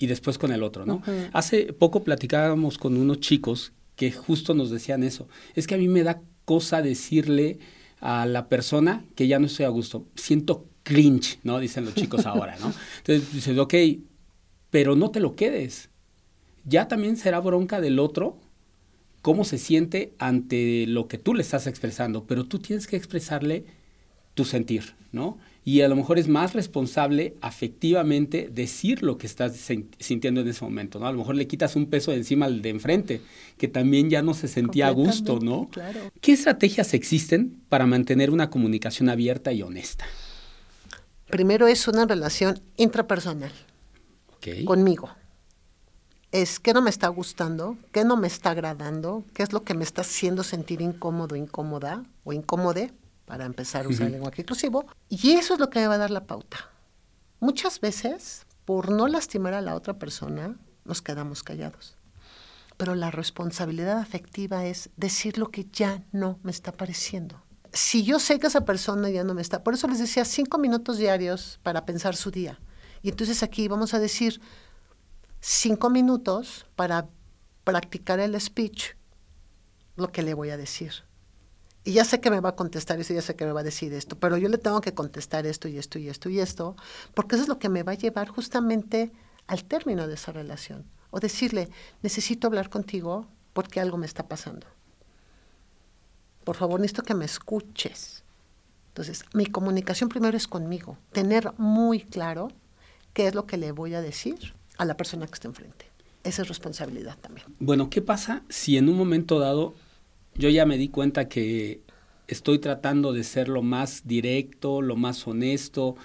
y 0.00 0.06
después 0.06 0.38
con 0.38 0.50
el 0.50 0.64
otro, 0.64 0.86
¿no? 0.86 1.02
Hace 1.32 1.74
poco 1.74 2.02
platicábamos 2.02 2.78
con 2.78 2.96
unos 2.96 3.20
chicos 3.20 3.72
que 3.96 4.10
justo 4.10 4.54
nos 4.54 4.70
decían 4.70 5.04
eso. 5.04 5.28
Es 5.54 5.66
que 5.66 5.74
a 5.74 5.78
mí 5.78 5.86
me 5.86 6.02
da 6.02 6.22
cosa 6.46 6.80
decirle 6.80 7.58
a 8.00 8.24
la 8.24 8.48
persona 8.48 9.04
que 9.14 9.28
ya 9.28 9.38
no 9.38 9.46
estoy 9.46 9.66
a 9.66 9.68
gusto. 9.68 10.06
Siento 10.14 10.64
cringe, 10.84 11.38
¿no? 11.44 11.60
Dicen 11.60 11.84
los 11.84 11.94
chicos 11.94 12.24
ahora, 12.26 12.56
¿no? 12.58 12.72
Entonces 12.96 13.30
dices, 13.30 13.58
ok, 13.58 13.74
pero 14.70 14.96
no 14.96 15.10
te 15.10 15.20
lo 15.20 15.36
quedes. 15.36 15.90
Ya 16.64 16.88
también 16.88 17.18
será 17.18 17.38
bronca 17.38 17.82
del 17.82 17.98
otro 17.98 18.38
cómo 19.20 19.44
se 19.44 19.58
siente 19.58 20.14
ante 20.18 20.86
lo 20.86 21.08
que 21.08 21.18
tú 21.18 21.34
le 21.34 21.42
estás 21.42 21.66
expresando, 21.66 22.24
pero 22.24 22.44
tú 22.44 22.58
tienes 22.58 22.86
que 22.86 22.96
expresarle 22.96 23.66
tu 24.34 24.44
sentir, 24.44 24.94
¿no? 25.12 25.38
Y 25.64 25.82
a 25.82 25.88
lo 25.88 25.96
mejor 25.96 26.18
es 26.18 26.26
más 26.26 26.54
responsable 26.54 27.34
afectivamente 27.42 28.48
decir 28.50 29.02
lo 29.02 29.18
que 29.18 29.26
estás 29.26 29.54
sintiendo 29.98 30.40
en 30.40 30.48
ese 30.48 30.64
momento, 30.64 30.98
¿no? 30.98 31.06
A 31.06 31.12
lo 31.12 31.18
mejor 31.18 31.34
le 31.34 31.46
quitas 31.46 31.76
un 31.76 31.86
peso 31.86 32.10
de 32.10 32.16
encima 32.16 32.46
al 32.46 32.62
de 32.62 32.70
enfrente, 32.70 33.20
que 33.58 33.68
también 33.68 34.08
ya 34.08 34.22
no 34.22 34.32
se 34.32 34.48
sentía 34.48 34.88
a 34.88 34.90
gusto, 34.90 35.38
¿no? 35.40 35.68
Claro. 35.70 36.00
¿Qué 36.20 36.32
estrategias 36.32 36.94
existen 36.94 37.60
para 37.68 37.86
mantener 37.86 38.30
una 38.30 38.48
comunicación 38.48 39.10
abierta 39.10 39.52
y 39.52 39.62
honesta? 39.62 40.06
Primero 41.26 41.68
es 41.68 41.86
una 41.86 42.06
relación 42.06 42.60
intrapersonal 42.76 43.52
conmigo. 44.64 45.10
Es 46.32 46.58
qué 46.58 46.72
no 46.72 46.80
me 46.80 46.90
está 46.90 47.08
gustando, 47.08 47.76
qué 47.92 48.04
no 48.04 48.16
me 48.16 48.28
está 48.28 48.50
agradando, 48.50 49.24
qué 49.34 49.42
es 49.42 49.52
lo 49.52 49.62
que 49.62 49.74
me 49.74 49.84
está 49.84 50.02
haciendo 50.02 50.42
sentir 50.42 50.80
incómodo, 50.80 51.36
incómoda 51.36 52.04
o 52.24 52.32
incómode, 52.32 52.92
para 53.30 53.46
empezar 53.46 53.86
a 53.86 53.88
usar 53.88 54.06
el 54.06 54.14
lenguaje 54.14 54.42
inclusivo. 54.42 54.86
Y 55.08 55.34
eso 55.34 55.54
es 55.54 55.60
lo 55.60 55.70
que 55.70 55.78
me 55.78 55.86
va 55.86 55.94
a 55.94 55.98
dar 55.98 56.10
la 56.10 56.24
pauta. 56.24 56.68
Muchas 57.38 57.80
veces, 57.80 58.44
por 58.64 58.90
no 58.90 59.06
lastimar 59.06 59.54
a 59.54 59.60
la 59.60 59.76
otra 59.76 60.00
persona, 60.00 60.56
nos 60.84 61.00
quedamos 61.00 61.44
callados. 61.44 61.96
Pero 62.76 62.96
la 62.96 63.12
responsabilidad 63.12 63.98
afectiva 63.98 64.66
es 64.66 64.90
decir 64.96 65.38
lo 65.38 65.52
que 65.52 65.68
ya 65.72 66.02
no 66.10 66.40
me 66.42 66.50
está 66.50 66.72
pareciendo 66.72 67.40
si 67.72 68.02
yo 68.02 68.18
sé 68.18 68.40
que 68.40 68.48
esa 68.48 68.64
persona 68.64 69.10
ya 69.10 69.22
no 69.22 69.32
me 69.32 69.42
está, 69.42 69.62
por 69.62 69.74
eso 69.74 69.86
les 69.86 70.00
decía 70.00 70.24
cinco 70.24 70.58
minutos 70.58 70.98
diarios 70.98 71.60
para 71.62 71.86
pensar 71.86 72.16
su 72.16 72.32
día. 72.32 72.58
Y 73.00 73.10
entonces 73.10 73.44
aquí 73.44 73.68
vamos 73.68 73.94
a 73.94 74.00
decir 74.00 74.40
cinco 75.38 75.88
minutos 75.88 76.66
para 76.74 77.06
practicar 77.62 78.18
el 78.18 78.40
speech, 78.40 78.96
lo 79.94 80.10
que 80.10 80.24
le 80.24 80.34
voy 80.34 80.50
a 80.50 80.56
decir. 80.56 81.04
Y 81.84 81.92
ya 81.92 82.04
sé 82.04 82.20
que 82.20 82.30
me 82.30 82.40
va 82.40 82.50
a 82.50 82.56
contestar 82.56 83.00
eso, 83.00 83.14
ya 83.14 83.22
sé 83.22 83.36
que 83.36 83.46
me 83.46 83.52
va 83.52 83.60
a 83.60 83.64
decir 83.64 83.92
esto, 83.94 84.18
pero 84.18 84.36
yo 84.36 84.48
le 84.48 84.58
tengo 84.58 84.80
que 84.80 84.92
contestar 84.92 85.46
esto 85.46 85.66
y 85.66 85.78
esto 85.78 85.98
y 85.98 86.08
esto 86.08 86.28
y 86.28 86.38
esto, 86.38 86.76
porque 87.14 87.36
eso 87.36 87.44
es 87.44 87.48
lo 87.48 87.58
que 87.58 87.68
me 87.70 87.82
va 87.82 87.92
a 87.92 87.96
llevar 87.96 88.28
justamente 88.28 89.12
al 89.46 89.64
término 89.64 90.06
de 90.06 90.14
esa 90.14 90.32
relación. 90.32 90.84
O 91.10 91.20
decirle, 91.20 91.70
necesito 92.02 92.46
hablar 92.46 92.68
contigo 92.68 93.26
porque 93.52 93.80
algo 93.80 93.96
me 93.96 94.06
está 94.06 94.28
pasando 94.28 94.66
por 96.44 96.56
favor, 96.56 96.80
necesito 96.80 97.02
que 97.02 97.14
me 97.14 97.24
escuches. 97.24 98.24
Entonces, 98.88 99.24
mi 99.34 99.46
comunicación 99.46 100.08
primero 100.08 100.36
es 100.36 100.48
conmigo, 100.48 100.98
tener 101.12 101.52
muy 101.58 102.00
claro 102.00 102.48
qué 103.12 103.28
es 103.28 103.34
lo 103.34 103.46
que 103.46 103.56
le 103.56 103.72
voy 103.72 103.94
a 103.94 104.02
decir 104.02 104.54
a 104.76 104.84
la 104.84 104.96
persona 104.96 105.26
que 105.26 105.34
está 105.34 105.48
enfrente. 105.48 105.86
Esa 106.24 106.42
es 106.42 106.48
responsabilidad 106.48 107.16
también. 107.18 107.46
Bueno, 107.60 107.88
¿qué 107.88 108.02
pasa 108.02 108.42
si 108.48 108.76
en 108.76 108.88
un 108.88 108.96
momento 108.96 109.38
dado 109.38 109.74
yo 110.40 110.48
ya 110.48 110.64
me 110.64 110.78
di 110.78 110.88
cuenta 110.88 111.28
que 111.28 111.82
estoy 112.26 112.58
tratando 112.58 113.12
de 113.12 113.24
ser 113.24 113.48
lo 113.48 113.62
más 113.62 114.06
directo, 114.06 114.80
lo 114.80 114.96
más 114.96 115.26
honesto, 115.26 115.96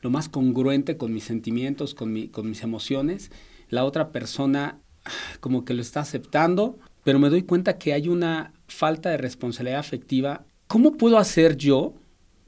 lo 0.00 0.10
más 0.10 0.28
congruente 0.30 0.96
con 0.96 1.12
mis 1.12 1.24
sentimientos, 1.24 1.94
con, 1.94 2.28
con 2.28 2.48
mis 2.48 2.62
emociones? 2.62 3.30
La 3.68 3.84
otra 3.84 4.10
persona 4.10 4.80
ah, 5.04 5.10
como 5.40 5.66
que 5.66 5.74
lo 5.74 5.82
está 5.82 6.00
aceptando, 6.00 6.78
pero 7.04 7.18
me 7.18 7.28
doy 7.28 7.42
cuenta 7.42 7.76
que 7.76 7.92
hay 7.92 8.08
una 8.08 8.54
falta 8.68 9.10
de 9.10 9.18
responsabilidad 9.18 9.80
afectiva, 9.80 10.46
¿cómo 10.66 10.92
puedo 10.92 11.18
hacer 11.18 11.58
yo 11.58 11.94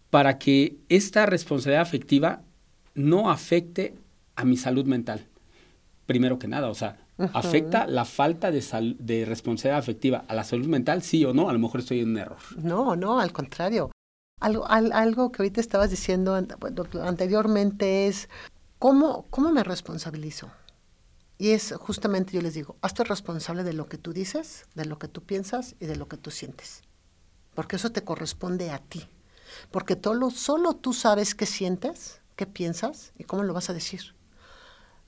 para 0.08 0.38
que 0.38 0.76
esta 0.88 1.26
responsabilidad 1.26 1.82
afectiva 1.82 2.42
no 2.94 3.30
afecte 3.30 3.94
a 4.36 4.46
mi 4.46 4.56
salud 4.56 4.86
mental? 4.86 5.26
Primero 6.06 6.38
que 6.38 6.48
nada, 6.48 6.70
o 6.70 6.74
sea, 6.74 7.05
¿afecta 7.32 7.86
la 7.86 8.04
falta 8.04 8.50
de, 8.50 8.62
de 8.98 9.24
responsabilidad 9.24 9.78
afectiva 9.78 10.24
a 10.28 10.34
la 10.34 10.44
salud 10.44 10.66
mental, 10.66 11.02
sí 11.02 11.24
o 11.24 11.32
no? 11.32 11.48
A 11.48 11.52
lo 11.52 11.58
mejor 11.58 11.80
estoy 11.80 12.00
en 12.00 12.10
un 12.10 12.18
error. 12.18 12.38
No, 12.56 12.96
no, 12.96 13.20
al 13.20 13.32
contrario. 13.32 13.90
Algo, 14.40 14.66
algo 14.66 15.32
que 15.32 15.42
ahorita 15.42 15.60
estabas 15.60 15.90
diciendo 15.90 16.34
anteriormente 16.34 18.06
es, 18.06 18.28
¿cómo, 18.78 19.26
¿cómo 19.30 19.50
me 19.50 19.64
responsabilizo? 19.64 20.50
Y 21.38 21.50
es 21.50 21.74
justamente, 21.78 22.32
yo 22.32 22.42
les 22.42 22.54
digo, 22.54 22.76
hazte 22.80 23.04
responsable 23.04 23.62
de 23.62 23.72
lo 23.72 23.88
que 23.88 23.98
tú 23.98 24.12
dices, 24.12 24.66
de 24.74 24.84
lo 24.84 24.98
que 24.98 25.08
tú 25.08 25.22
piensas 25.22 25.74
y 25.80 25.86
de 25.86 25.96
lo 25.96 26.08
que 26.08 26.16
tú 26.16 26.30
sientes. 26.30 26.82
Porque 27.54 27.76
eso 27.76 27.92
te 27.92 28.04
corresponde 28.04 28.70
a 28.70 28.78
ti. 28.78 29.08
Porque 29.70 29.96
todo, 29.96 30.30
solo 30.30 30.74
tú 30.74 30.92
sabes 30.92 31.34
qué 31.34 31.46
sientes, 31.46 32.20
qué 32.36 32.46
piensas 32.46 33.12
y 33.18 33.24
cómo 33.24 33.42
lo 33.42 33.54
vas 33.54 33.70
a 33.70 33.74
decir. 33.74 34.14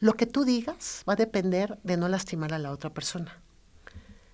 Lo 0.01 0.15
que 0.15 0.27
tú 0.27 0.45
digas 0.45 1.03
va 1.09 1.15
a 1.15 1.17
depender 1.17 1.79
de 1.83 1.97
no 1.97 2.09
lastimar 2.09 2.55
a 2.55 2.59
la 2.59 2.71
otra 2.71 2.91
persona. 2.91 3.41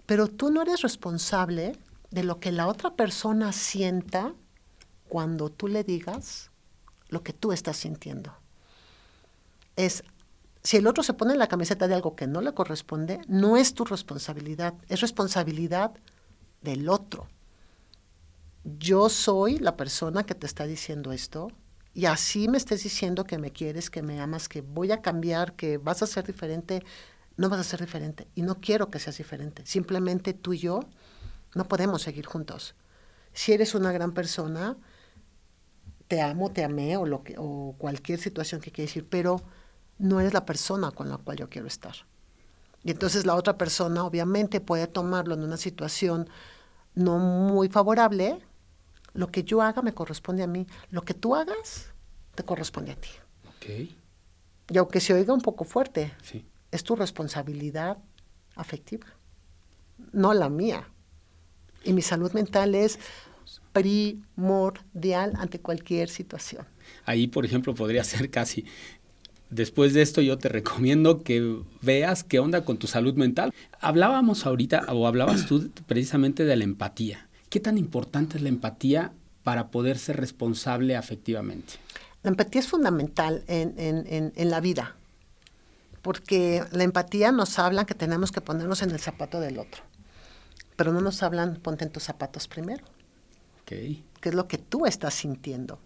Pero 0.06 0.28
tú 0.28 0.50
no 0.50 0.62
eres 0.62 0.82
responsable 0.82 1.78
de 2.10 2.22
lo 2.22 2.38
que 2.38 2.52
la 2.52 2.66
otra 2.66 2.94
persona 2.94 3.52
sienta 3.52 4.34
cuando 5.08 5.50
tú 5.50 5.68
le 5.68 5.84
digas 5.84 6.50
lo 7.08 7.22
que 7.22 7.32
tú 7.32 7.52
estás 7.52 7.78
sintiendo. 7.78 8.32
Es 9.76 10.04
si 10.62 10.78
el 10.78 10.86
otro 10.86 11.02
se 11.02 11.12
pone 11.12 11.34
en 11.34 11.38
la 11.38 11.46
camiseta 11.46 11.88
de 11.88 11.94
algo 11.94 12.16
que 12.16 12.26
no 12.26 12.40
le 12.40 12.54
corresponde, 12.54 13.20
no 13.28 13.58
es 13.58 13.74
tu 13.74 13.84
responsabilidad, 13.84 14.74
es 14.88 15.02
responsabilidad 15.02 15.92
del 16.62 16.88
otro. 16.88 17.28
Yo 18.64 19.10
soy 19.10 19.58
la 19.58 19.76
persona 19.76 20.24
que 20.24 20.34
te 20.34 20.46
está 20.46 20.64
diciendo 20.64 21.12
esto 21.12 21.52
y 21.94 22.06
así 22.06 22.48
me 22.48 22.58
estés 22.58 22.82
diciendo 22.82 23.24
que 23.24 23.38
me 23.38 23.52
quieres, 23.52 23.88
que 23.88 24.02
me 24.02 24.20
amas, 24.20 24.48
que 24.48 24.60
voy 24.60 24.90
a 24.90 25.00
cambiar, 25.00 25.54
que 25.54 25.78
vas 25.78 26.02
a 26.02 26.06
ser 26.06 26.26
diferente, 26.26 26.82
no 27.36 27.48
vas 27.48 27.60
a 27.60 27.64
ser 27.64 27.80
diferente 27.80 28.26
y 28.34 28.42
no 28.42 28.56
quiero 28.60 28.90
que 28.90 28.98
seas 28.98 29.16
diferente. 29.16 29.64
Simplemente 29.64 30.34
tú 30.34 30.52
y 30.52 30.58
yo 30.58 30.80
no 31.54 31.64
podemos 31.66 32.02
seguir 32.02 32.26
juntos. 32.26 32.74
Si 33.32 33.52
eres 33.52 33.76
una 33.76 33.92
gran 33.92 34.12
persona, 34.12 34.76
te 36.08 36.20
amo, 36.20 36.50
te 36.50 36.64
amé 36.64 36.96
o, 36.96 37.06
lo 37.06 37.22
que, 37.22 37.36
o 37.38 37.76
cualquier 37.78 38.18
situación 38.18 38.60
que 38.60 38.72
quieras 38.72 38.90
decir, 38.90 39.08
pero 39.08 39.40
no 39.98 40.20
eres 40.20 40.34
la 40.34 40.44
persona 40.44 40.90
con 40.90 41.08
la 41.08 41.18
cual 41.18 41.36
yo 41.36 41.48
quiero 41.48 41.68
estar. 41.68 41.94
Y 42.82 42.90
entonces 42.90 43.24
la 43.24 43.34
otra 43.34 43.56
persona 43.56 44.04
obviamente 44.04 44.60
puede 44.60 44.86
tomarlo 44.86 45.34
en 45.34 45.42
una 45.42 45.56
situación 45.56 46.28
no 46.94 47.18
muy 47.18 47.68
favorable. 47.68 48.40
Lo 49.14 49.28
que 49.28 49.44
yo 49.44 49.62
haga 49.62 49.80
me 49.80 49.94
corresponde 49.94 50.42
a 50.42 50.46
mí. 50.46 50.66
Lo 50.90 51.02
que 51.02 51.14
tú 51.14 51.34
hagas 51.34 51.92
te 52.34 52.42
corresponde 52.42 52.92
a 52.92 52.96
ti. 52.96 53.08
Okay. 53.56 53.96
Y 54.70 54.78
aunque 54.78 55.00
se 55.00 55.14
oiga 55.14 55.32
un 55.32 55.40
poco 55.40 55.64
fuerte, 55.64 56.12
es 56.70 56.84
tu 56.84 56.96
responsabilidad 56.96 57.98
afectiva, 58.56 59.06
no 60.12 60.34
la 60.34 60.48
mía. 60.48 60.88
Y 61.84 61.92
mi 61.92 62.02
salud 62.02 62.32
mental 62.32 62.74
es 62.74 62.98
primordial 63.72 65.34
ante 65.36 65.60
cualquier 65.60 66.08
situación. 66.08 66.66
Ahí, 67.04 67.26
por 67.26 67.44
ejemplo, 67.44 67.74
podría 67.74 68.04
ser 68.04 68.30
casi 68.30 68.64
después 69.54 69.94
de 69.94 70.02
esto 70.02 70.20
yo 70.20 70.36
te 70.36 70.48
recomiendo 70.48 71.22
que 71.22 71.56
veas 71.80 72.24
qué 72.24 72.38
onda 72.38 72.64
con 72.64 72.76
tu 72.78 72.86
salud 72.86 73.14
mental. 73.14 73.52
Hablábamos 73.80 74.46
ahorita, 74.46 74.86
o 74.92 75.06
hablabas 75.06 75.46
tú 75.46 75.70
precisamente 75.86 76.44
de 76.44 76.56
la 76.56 76.64
empatía. 76.64 77.23
¿Qué 77.54 77.60
tan 77.60 77.78
importante 77.78 78.36
es 78.36 78.42
la 78.42 78.48
empatía 78.48 79.12
para 79.44 79.70
poder 79.70 79.96
ser 79.96 80.16
responsable 80.16 80.96
afectivamente? 80.96 81.74
La 82.24 82.30
empatía 82.30 82.60
es 82.60 82.66
fundamental 82.66 83.44
en, 83.46 83.78
en, 83.78 84.32
en, 84.34 84.50
la 84.50 84.58
vida, 84.58 84.96
porque 86.02 86.64
la 86.72 86.82
empatía 86.82 87.30
nos 87.30 87.60
habla 87.60 87.84
que 87.86 87.94
tenemos 87.94 88.32
que 88.32 88.40
ponernos 88.40 88.82
en 88.82 88.90
el 88.90 88.98
zapato 88.98 89.38
del 89.38 89.60
otro, 89.60 89.84
pero 90.74 90.92
no 90.92 91.00
nos 91.00 91.22
hablan 91.22 91.54
ponte 91.54 91.84
en 91.84 91.92
tus 91.92 92.02
zapatos 92.02 92.48
primero. 92.48 92.84
Okay. 93.62 94.04
¿Qué 94.20 94.30
es 94.30 94.34
lo 94.34 94.48
que 94.48 94.58
tú 94.58 94.84
estás 94.84 95.14
sintiendo? 95.14 95.78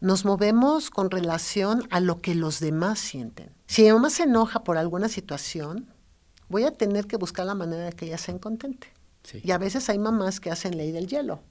nos 0.00 0.24
movemos 0.24 0.88
con 0.90 1.10
relación 1.10 1.82
a 1.90 1.98
lo 1.98 2.20
que 2.20 2.36
los 2.36 2.60
demás 2.60 3.00
sienten. 3.00 3.50
Si 3.66 3.82
mi 3.82 3.92
mamá 3.92 4.08
se 4.08 4.22
enoja 4.22 4.62
por 4.62 4.78
alguna 4.78 5.08
situación, 5.08 5.88
voy 6.48 6.62
a 6.62 6.70
tener 6.70 7.08
que 7.08 7.16
buscar 7.16 7.44
la 7.46 7.56
manera 7.56 7.86
de 7.86 7.92
que 7.92 8.06
ella 8.06 8.18
se 8.18 8.38
contente. 8.38 9.01
Y 9.42 9.50
a 9.50 9.58
veces 9.58 9.88
hay 9.88 9.98
mamás 9.98 10.40
que 10.40 10.50
hacen 10.50 10.76
ley 10.76 10.92
del 10.92 11.06
hielo. 11.06 11.42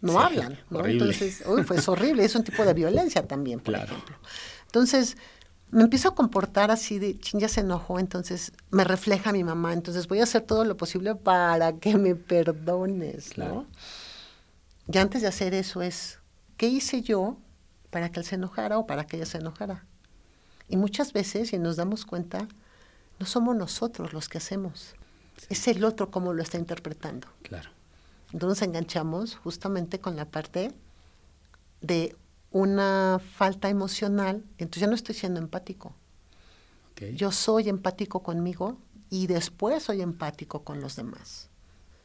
No 0.00 0.18
hablan, 0.18 0.58
¿no? 0.70 0.84
Entonces, 0.86 1.42
uy, 1.46 1.62
pues 1.62 1.88
horrible, 1.88 2.24
es 2.24 2.34
un 2.34 2.42
tipo 2.42 2.64
de 2.64 2.74
violencia 2.74 3.26
también, 3.26 3.60
por 3.60 3.74
ejemplo. 3.74 4.16
Entonces, 4.66 5.16
me 5.70 5.82
empiezo 5.82 6.08
a 6.08 6.14
comportar 6.14 6.70
así 6.70 6.98
de, 6.98 7.18
ching, 7.18 7.40
ya 7.40 7.48
se 7.48 7.60
enojó, 7.60 7.98
entonces 7.98 8.52
me 8.70 8.84
refleja 8.84 9.32
mi 9.32 9.44
mamá, 9.44 9.72
entonces 9.72 10.06
voy 10.08 10.20
a 10.20 10.22
hacer 10.22 10.42
todo 10.42 10.64
lo 10.64 10.76
posible 10.76 11.14
para 11.14 11.74
que 11.74 11.96
me 11.96 12.14
perdones, 12.14 13.36
¿no? 13.36 13.66
Y 14.92 14.98
antes 14.98 15.22
de 15.22 15.28
hacer 15.28 15.54
eso 15.54 15.82
es, 15.82 16.18
¿qué 16.56 16.68
hice 16.68 17.02
yo 17.02 17.38
para 17.90 18.10
que 18.10 18.20
él 18.20 18.26
se 18.26 18.36
enojara 18.36 18.78
o 18.78 18.86
para 18.86 19.04
que 19.04 19.16
ella 19.16 19.26
se 19.26 19.38
enojara? 19.38 19.84
Y 20.68 20.76
muchas 20.76 21.12
veces, 21.12 21.48
si 21.48 21.58
nos 21.58 21.76
damos 21.76 22.06
cuenta, 22.06 22.46
no 23.18 23.26
somos 23.26 23.56
nosotros 23.56 24.12
los 24.12 24.28
que 24.28 24.38
hacemos, 24.38 24.94
es 25.48 25.68
el 25.68 25.84
otro 25.84 26.10
como 26.10 26.32
lo 26.32 26.42
está 26.42 26.58
interpretando. 26.58 27.28
Claro. 27.42 27.70
Entonces 28.32 28.66
enganchamos 28.66 29.36
justamente 29.36 30.00
con 30.00 30.16
la 30.16 30.24
parte 30.24 30.72
de 31.80 32.16
una 32.50 33.20
falta 33.36 33.68
emocional, 33.68 34.44
entonces 34.58 34.80
ya 34.80 34.86
no 34.86 34.94
estoy 34.94 35.14
siendo 35.14 35.40
empático. 35.40 35.94
Yo 37.14 37.32
soy 37.32 37.68
empático 37.68 38.22
conmigo 38.22 38.78
y 39.10 39.26
después 39.26 39.82
soy 39.82 40.00
empático 40.00 40.62
con 40.62 40.80
los 40.80 40.96
demás. 40.96 41.50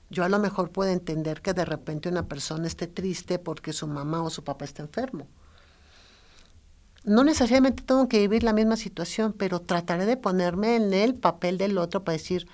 Yo 0.09 0.23
a 0.23 0.29
lo 0.29 0.39
mejor 0.39 0.71
puedo 0.71 0.91
entender 0.91 1.41
que 1.41 1.53
de 1.53 1.65
repente 1.65 2.09
una 2.09 2.27
persona 2.27 2.65
esté 2.67 2.87
triste 2.87 3.37
porque 3.37 3.73
su 3.73 3.87
mamá 3.87 4.23
o 4.23 4.29
su 4.31 4.43
papá 4.43 4.65
está 4.65 4.81
enfermo. 4.81 5.27
No 7.03 7.23
necesariamente 7.23 7.83
tengo 7.83 8.09
que 8.09 8.19
vivir 8.19 8.43
la 8.43 8.53
misma 8.53 8.75
situación, 8.75 9.33
pero 9.33 9.61
trataré 9.61 10.05
de 10.05 10.17
ponerme 10.17 10.75
en 10.75 10.93
el 10.93 11.15
papel 11.15 11.57
del 11.57 11.77
otro 11.77 12.03
para 12.03 12.17
decir, 12.17 12.47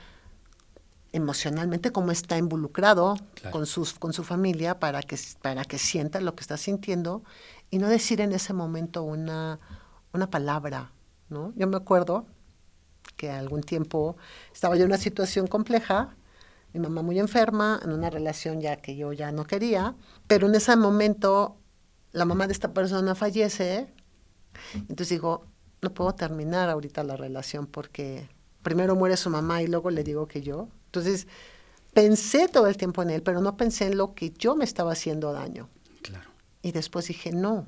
emocionalmente 1.15 1.91
cómo 1.91 2.11
está 2.11 2.37
involucrado 2.37 3.15
con, 3.51 3.65
sus, 3.65 3.93
con 3.93 4.11
su 4.11 4.23
familia 4.23 4.79
para 4.79 5.01
que, 5.01 5.17
para 5.41 5.63
que 5.63 5.77
sienta 5.77 6.19
lo 6.19 6.35
que 6.35 6.41
está 6.41 6.57
sintiendo 6.57 7.23
y 7.69 7.77
no 7.77 7.87
decir 7.87 8.19
en 8.19 8.33
ese 8.33 8.53
momento 8.53 9.03
una, 9.03 9.59
una 10.11 10.29
palabra, 10.29 10.91
¿no? 11.29 11.53
Yo 11.55 11.67
me 11.67 11.77
acuerdo 11.77 12.25
que 13.15 13.31
algún 13.31 13.61
tiempo 13.61 14.17
estaba 14.53 14.75
yo 14.75 14.81
en 14.81 14.89
una 14.89 14.97
situación 14.97 15.47
compleja, 15.47 16.15
mi 16.73 16.81
mamá 16.81 17.01
muy 17.01 17.17
enferma, 17.17 17.79
en 17.81 17.93
una 17.93 18.09
relación 18.09 18.59
ya 18.59 18.75
que 18.75 18.97
yo 18.97 19.13
ya 19.13 19.31
no 19.31 19.45
quería, 19.45 19.95
pero 20.27 20.47
en 20.47 20.55
ese 20.55 20.75
momento 20.75 21.55
la 22.11 22.25
mamá 22.25 22.47
de 22.47 22.53
esta 22.53 22.73
persona 22.73 23.15
fallece, 23.15 23.93
entonces 24.73 25.09
digo, 25.09 25.45
no 25.81 25.93
puedo 25.93 26.13
terminar 26.13 26.69
ahorita 26.69 27.05
la 27.05 27.15
relación 27.15 27.67
porque 27.67 28.27
primero 28.63 28.95
muere 28.97 29.15
su 29.15 29.29
mamá 29.29 29.61
y 29.61 29.67
luego 29.67 29.91
le 29.91 30.03
digo 30.03 30.27
que 30.27 30.41
yo, 30.41 30.67
entonces, 30.95 31.27
pensé 31.93 32.47
todo 32.47 32.67
el 32.67 32.77
tiempo 32.77 33.01
en 33.01 33.09
él, 33.09 33.21
pero 33.21 33.41
no 33.41 33.57
pensé 33.57 33.87
en 33.87 33.97
lo 33.97 34.13
que 34.13 34.31
yo 34.31 34.55
me 34.55 34.63
estaba 34.63 34.93
haciendo 34.93 35.33
daño. 35.33 35.69
Claro. 36.01 36.29
Y 36.61 36.71
después 36.71 37.07
dije, 37.07 37.31
no, 37.31 37.67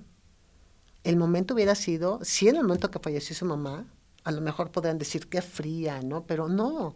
el 1.04 1.18
momento 1.18 1.54
hubiera 1.54 1.76
sido, 1.76 2.20
si 2.24 2.48
en 2.48 2.56
el 2.56 2.63
momento 2.63 2.90
que 2.90 3.00
falleció 3.00 3.36
su 3.36 3.46
mamá, 3.46 3.86
a 4.24 4.32
lo 4.32 4.42
mejor 4.42 4.72
podrían 4.72 4.98
decir 4.98 5.28
qué 5.28 5.42
fría, 5.42 6.02
¿no? 6.02 6.26
Pero 6.26 6.48
no, 6.48 6.96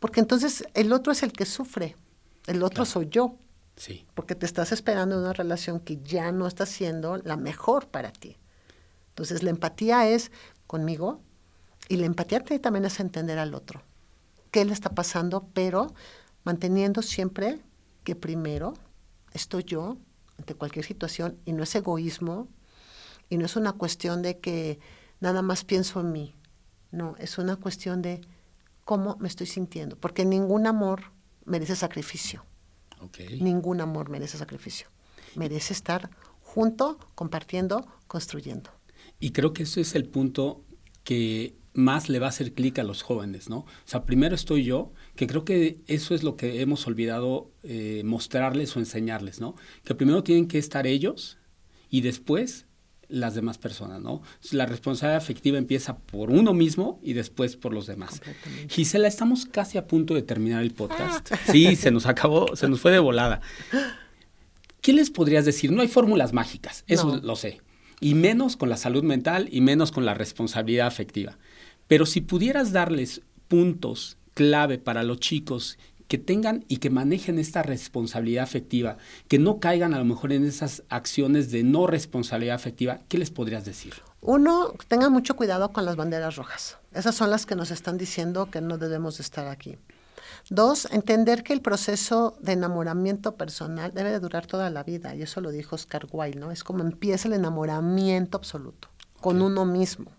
porque 0.00 0.20
entonces 0.20 0.64
el 0.74 0.92
otro 0.92 1.12
es 1.12 1.22
el 1.22 1.32
que 1.32 1.44
sufre, 1.44 1.94
el 2.46 2.62
otro 2.62 2.84
soy 2.84 3.08
yo. 3.10 3.36
Sí. 3.76 4.06
Porque 4.14 4.34
te 4.34 4.46
estás 4.46 4.70
esperando 4.72 5.18
una 5.18 5.32
relación 5.32 5.80
que 5.80 6.00
ya 6.02 6.30
no 6.30 6.46
está 6.46 6.64
siendo 6.64 7.16
la 7.18 7.36
mejor 7.36 7.88
para 7.88 8.12
ti. 8.12 8.38
Entonces 9.08 9.42
la 9.42 9.50
empatía 9.50 10.08
es 10.08 10.30
conmigo 10.66 11.20
y 11.88 11.96
la 11.96 12.06
empatía 12.06 12.40
también 12.40 12.84
es 12.84 13.00
entender 13.00 13.38
al 13.38 13.54
otro 13.54 13.82
qué 14.54 14.64
le 14.64 14.72
está 14.72 14.90
pasando, 14.90 15.48
pero 15.52 15.92
manteniendo 16.44 17.02
siempre 17.02 17.58
que 18.04 18.14
primero 18.14 18.74
estoy 19.32 19.64
yo 19.64 19.96
ante 20.38 20.54
cualquier 20.54 20.84
situación 20.84 21.36
y 21.44 21.52
no 21.52 21.64
es 21.64 21.74
egoísmo 21.74 22.46
y 23.28 23.36
no 23.36 23.46
es 23.46 23.56
una 23.56 23.72
cuestión 23.72 24.22
de 24.22 24.38
que 24.38 24.78
nada 25.18 25.42
más 25.42 25.64
pienso 25.64 26.00
en 26.02 26.12
mí, 26.12 26.36
no, 26.92 27.16
es 27.18 27.36
una 27.38 27.56
cuestión 27.56 28.00
de 28.00 28.20
cómo 28.84 29.16
me 29.18 29.26
estoy 29.26 29.48
sintiendo, 29.48 29.96
porque 29.96 30.24
ningún 30.24 30.68
amor 30.68 31.10
merece 31.44 31.74
sacrificio. 31.74 32.44
Ningún 33.40 33.80
amor 33.80 34.08
merece 34.08 34.38
sacrificio. 34.38 34.86
Merece 35.34 35.72
estar 35.72 36.10
junto, 36.42 37.00
compartiendo, 37.16 37.88
construyendo. 38.06 38.70
Y 39.18 39.32
creo 39.32 39.52
que 39.52 39.64
eso 39.64 39.80
es 39.80 39.96
el 39.96 40.08
punto 40.08 40.62
que 41.02 41.56
más 41.74 42.08
le 42.08 42.20
va 42.20 42.26
a 42.26 42.28
hacer 42.30 42.54
clic 42.54 42.78
a 42.78 42.84
los 42.84 43.02
jóvenes, 43.02 43.50
¿no? 43.50 43.58
O 43.58 43.66
sea, 43.84 44.04
primero 44.04 44.34
estoy 44.34 44.64
yo, 44.64 44.92
que 45.16 45.26
creo 45.26 45.44
que 45.44 45.80
eso 45.86 46.14
es 46.14 46.22
lo 46.22 46.36
que 46.36 46.60
hemos 46.60 46.86
olvidado 46.86 47.50
eh, 47.64 48.02
mostrarles 48.04 48.74
o 48.76 48.78
enseñarles, 48.78 49.40
¿no? 49.40 49.56
Que 49.84 49.94
primero 49.94 50.22
tienen 50.22 50.46
que 50.46 50.58
estar 50.58 50.86
ellos 50.86 51.36
y 51.90 52.00
después 52.00 52.66
las 53.08 53.34
demás 53.34 53.58
personas, 53.58 54.00
¿no? 54.00 54.22
La 54.52 54.66
responsabilidad 54.66 55.18
afectiva 55.18 55.58
empieza 55.58 55.98
por 55.98 56.30
uno 56.30 56.54
mismo 56.54 57.00
y 57.02 57.12
después 57.12 57.56
por 57.56 57.74
los 57.74 57.86
demás. 57.86 58.22
Gisela, 58.68 59.08
estamos 59.08 59.44
casi 59.46 59.78
a 59.78 59.86
punto 59.86 60.14
de 60.14 60.22
terminar 60.22 60.62
el 60.62 60.72
podcast. 60.72 61.32
Ah. 61.32 61.38
Sí, 61.52 61.76
se 61.76 61.90
nos 61.90 62.06
acabó, 62.06 62.56
se 62.56 62.68
nos 62.68 62.80
fue 62.80 62.90
de 62.90 62.98
volada. 62.98 63.40
¿Qué 64.80 64.92
les 64.92 65.10
podrías 65.10 65.44
decir? 65.44 65.70
No 65.70 65.82
hay 65.82 65.88
fórmulas 65.88 66.32
mágicas, 66.32 66.84
eso 66.86 67.20
lo 67.22 67.36
sé. 67.36 67.60
Y 68.00 68.14
menos 68.14 68.56
con 68.56 68.68
la 68.68 68.76
salud 68.76 69.02
mental 69.02 69.48
y 69.50 69.60
menos 69.60 69.92
con 69.92 70.04
la 70.04 70.14
responsabilidad 70.14 70.86
afectiva. 70.86 71.38
Pero 71.88 72.06
si 72.06 72.20
pudieras 72.20 72.72
darles 72.72 73.22
puntos 73.48 74.16
clave 74.34 74.78
para 74.78 75.02
los 75.02 75.20
chicos 75.20 75.78
que 76.08 76.18
tengan 76.18 76.64
y 76.68 76.78
que 76.78 76.90
manejen 76.90 77.38
esta 77.38 77.62
responsabilidad 77.62 78.44
afectiva, 78.44 78.98
que 79.28 79.38
no 79.38 79.58
caigan 79.58 79.94
a 79.94 79.98
lo 79.98 80.04
mejor 80.04 80.32
en 80.32 80.44
esas 80.44 80.82
acciones 80.88 81.50
de 81.50 81.62
no 81.62 81.86
responsabilidad 81.86 82.56
afectiva, 82.56 83.00
¿qué 83.08 83.18
les 83.18 83.30
podrías 83.30 83.64
decir? 83.64 83.94
Uno, 84.20 84.72
tengan 84.88 85.12
mucho 85.12 85.36
cuidado 85.36 85.72
con 85.72 85.84
las 85.84 85.96
banderas 85.96 86.36
rojas. 86.36 86.78
Esas 86.92 87.14
son 87.14 87.30
las 87.30 87.46
que 87.46 87.56
nos 87.56 87.70
están 87.70 87.98
diciendo 87.98 88.50
que 88.50 88.60
no 88.60 88.78
debemos 88.78 89.20
estar 89.20 89.48
aquí. 89.48 89.76
Dos, 90.50 90.88
entender 90.90 91.42
que 91.42 91.54
el 91.54 91.62
proceso 91.62 92.36
de 92.40 92.52
enamoramiento 92.52 93.36
personal 93.36 93.92
debe 93.94 94.10
de 94.10 94.20
durar 94.20 94.46
toda 94.46 94.68
la 94.68 94.82
vida, 94.82 95.14
y 95.14 95.22
eso 95.22 95.40
lo 95.40 95.50
dijo 95.50 95.74
Oscar 95.74 96.06
Wilde, 96.10 96.38
¿no? 96.38 96.50
Es 96.50 96.64
como 96.64 96.82
empieza 96.82 97.28
el 97.28 97.34
enamoramiento 97.34 98.36
absoluto, 98.36 98.88
con 99.20 99.40
uno 99.40 99.64
mismo. 99.64 100.10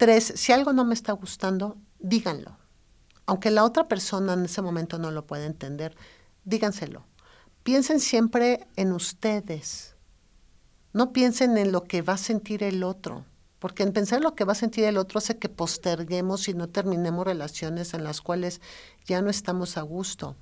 Tres, 0.00 0.32
si 0.34 0.50
algo 0.52 0.72
no 0.72 0.86
me 0.86 0.94
está 0.94 1.12
gustando, 1.12 1.76
díganlo. 1.98 2.56
Aunque 3.26 3.50
la 3.50 3.64
otra 3.64 3.86
persona 3.86 4.32
en 4.32 4.46
ese 4.46 4.62
momento 4.62 4.98
no 4.98 5.10
lo 5.10 5.26
pueda 5.26 5.44
entender, 5.44 5.94
díganselo. 6.42 7.04
Piensen 7.64 8.00
siempre 8.00 8.66
en 8.76 8.92
ustedes. 8.92 9.96
No 10.94 11.12
piensen 11.12 11.58
en 11.58 11.70
lo 11.70 11.84
que 11.84 12.00
va 12.00 12.14
a 12.14 12.16
sentir 12.16 12.62
el 12.62 12.82
otro, 12.82 13.26
porque 13.58 13.82
en 13.82 13.92
pensar 13.92 14.20
en 14.20 14.24
lo 14.24 14.34
que 14.34 14.46
va 14.46 14.52
a 14.52 14.54
sentir 14.54 14.84
el 14.84 14.96
otro 14.96 15.18
hace 15.18 15.36
que 15.36 15.50
posterguemos 15.50 16.48
y 16.48 16.54
no 16.54 16.70
terminemos 16.70 17.26
relaciones 17.26 17.92
en 17.92 18.02
las 18.02 18.22
cuales 18.22 18.62
ya 19.04 19.20
no 19.20 19.28
estamos 19.28 19.76
a 19.76 19.82
gusto 19.82 20.34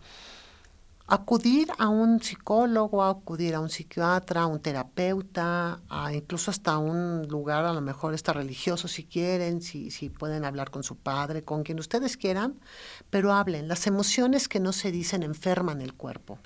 acudir 1.09 1.68
a 1.79 1.88
un 1.88 2.21
psicólogo, 2.21 3.03
acudir 3.03 3.55
a 3.55 3.61
un 3.61 3.71
psiquiatra, 3.71 4.42
a 4.42 4.47
un 4.47 4.61
terapeuta, 4.61 5.81
a 5.88 6.12
incluso 6.12 6.51
hasta 6.51 6.77
un 6.77 7.27
lugar 7.29 7.64
a 7.64 7.73
lo 7.73 7.81
mejor 7.81 8.12
está 8.12 8.35
religioso 8.35 8.88
si 8.88 9.05
quieren, 9.05 9.62
si, 9.62 9.90
si 9.90 10.11
pueden 10.11 10.44
hablar 10.44 10.71
con 10.71 10.83
su 10.83 10.97
padre, 10.97 11.44
con 11.44 11.62
quien 11.62 11.79
ustedes 11.81 12.18
quieran, 12.18 12.61
pero 13.09 13.33
hablen. 13.33 13.68
Las 13.68 13.87
emociones 13.87 14.49
que 14.49 14.61
no 14.61 14.75
se 14.75 14.92
dicen 14.92 15.23
enferman 15.23 15.81
el 15.81 15.94
cuerpo. 15.94 16.38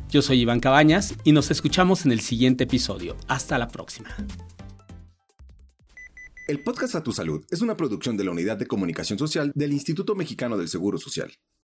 Yo 0.10 0.24
soy 0.24 0.42
Iván 0.42 0.60
Cabañas 0.60 1.14
y 1.24 1.34
nos 1.34 1.52
escuchamos 1.52 2.04
en 2.04 2.12
el 2.12 2.20
siguiente 2.22 2.64
episodio. 2.64 3.16
Hasta 3.28 3.60
la 3.60 3.68
próxima. 3.68 4.10
El 6.48 6.64
podcast 6.64 6.96
A 6.96 7.04
Tu 7.04 7.12
Salud 7.12 7.46
es 7.52 7.62
una 7.62 7.78
producción 7.78 8.18
de 8.18 8.24
la 8.24 8.32
Unidad 8.32 8.58
de 8.58 8.66
Comunicación 8.66 9.20
Social 9.20 9.52
del 9.54 9.72
Instituto 9.72 10.16
Mexicano 10.16 10.58
del 10.58 10.68
Seguro 10.68 10.98
Social. 10.98 11.32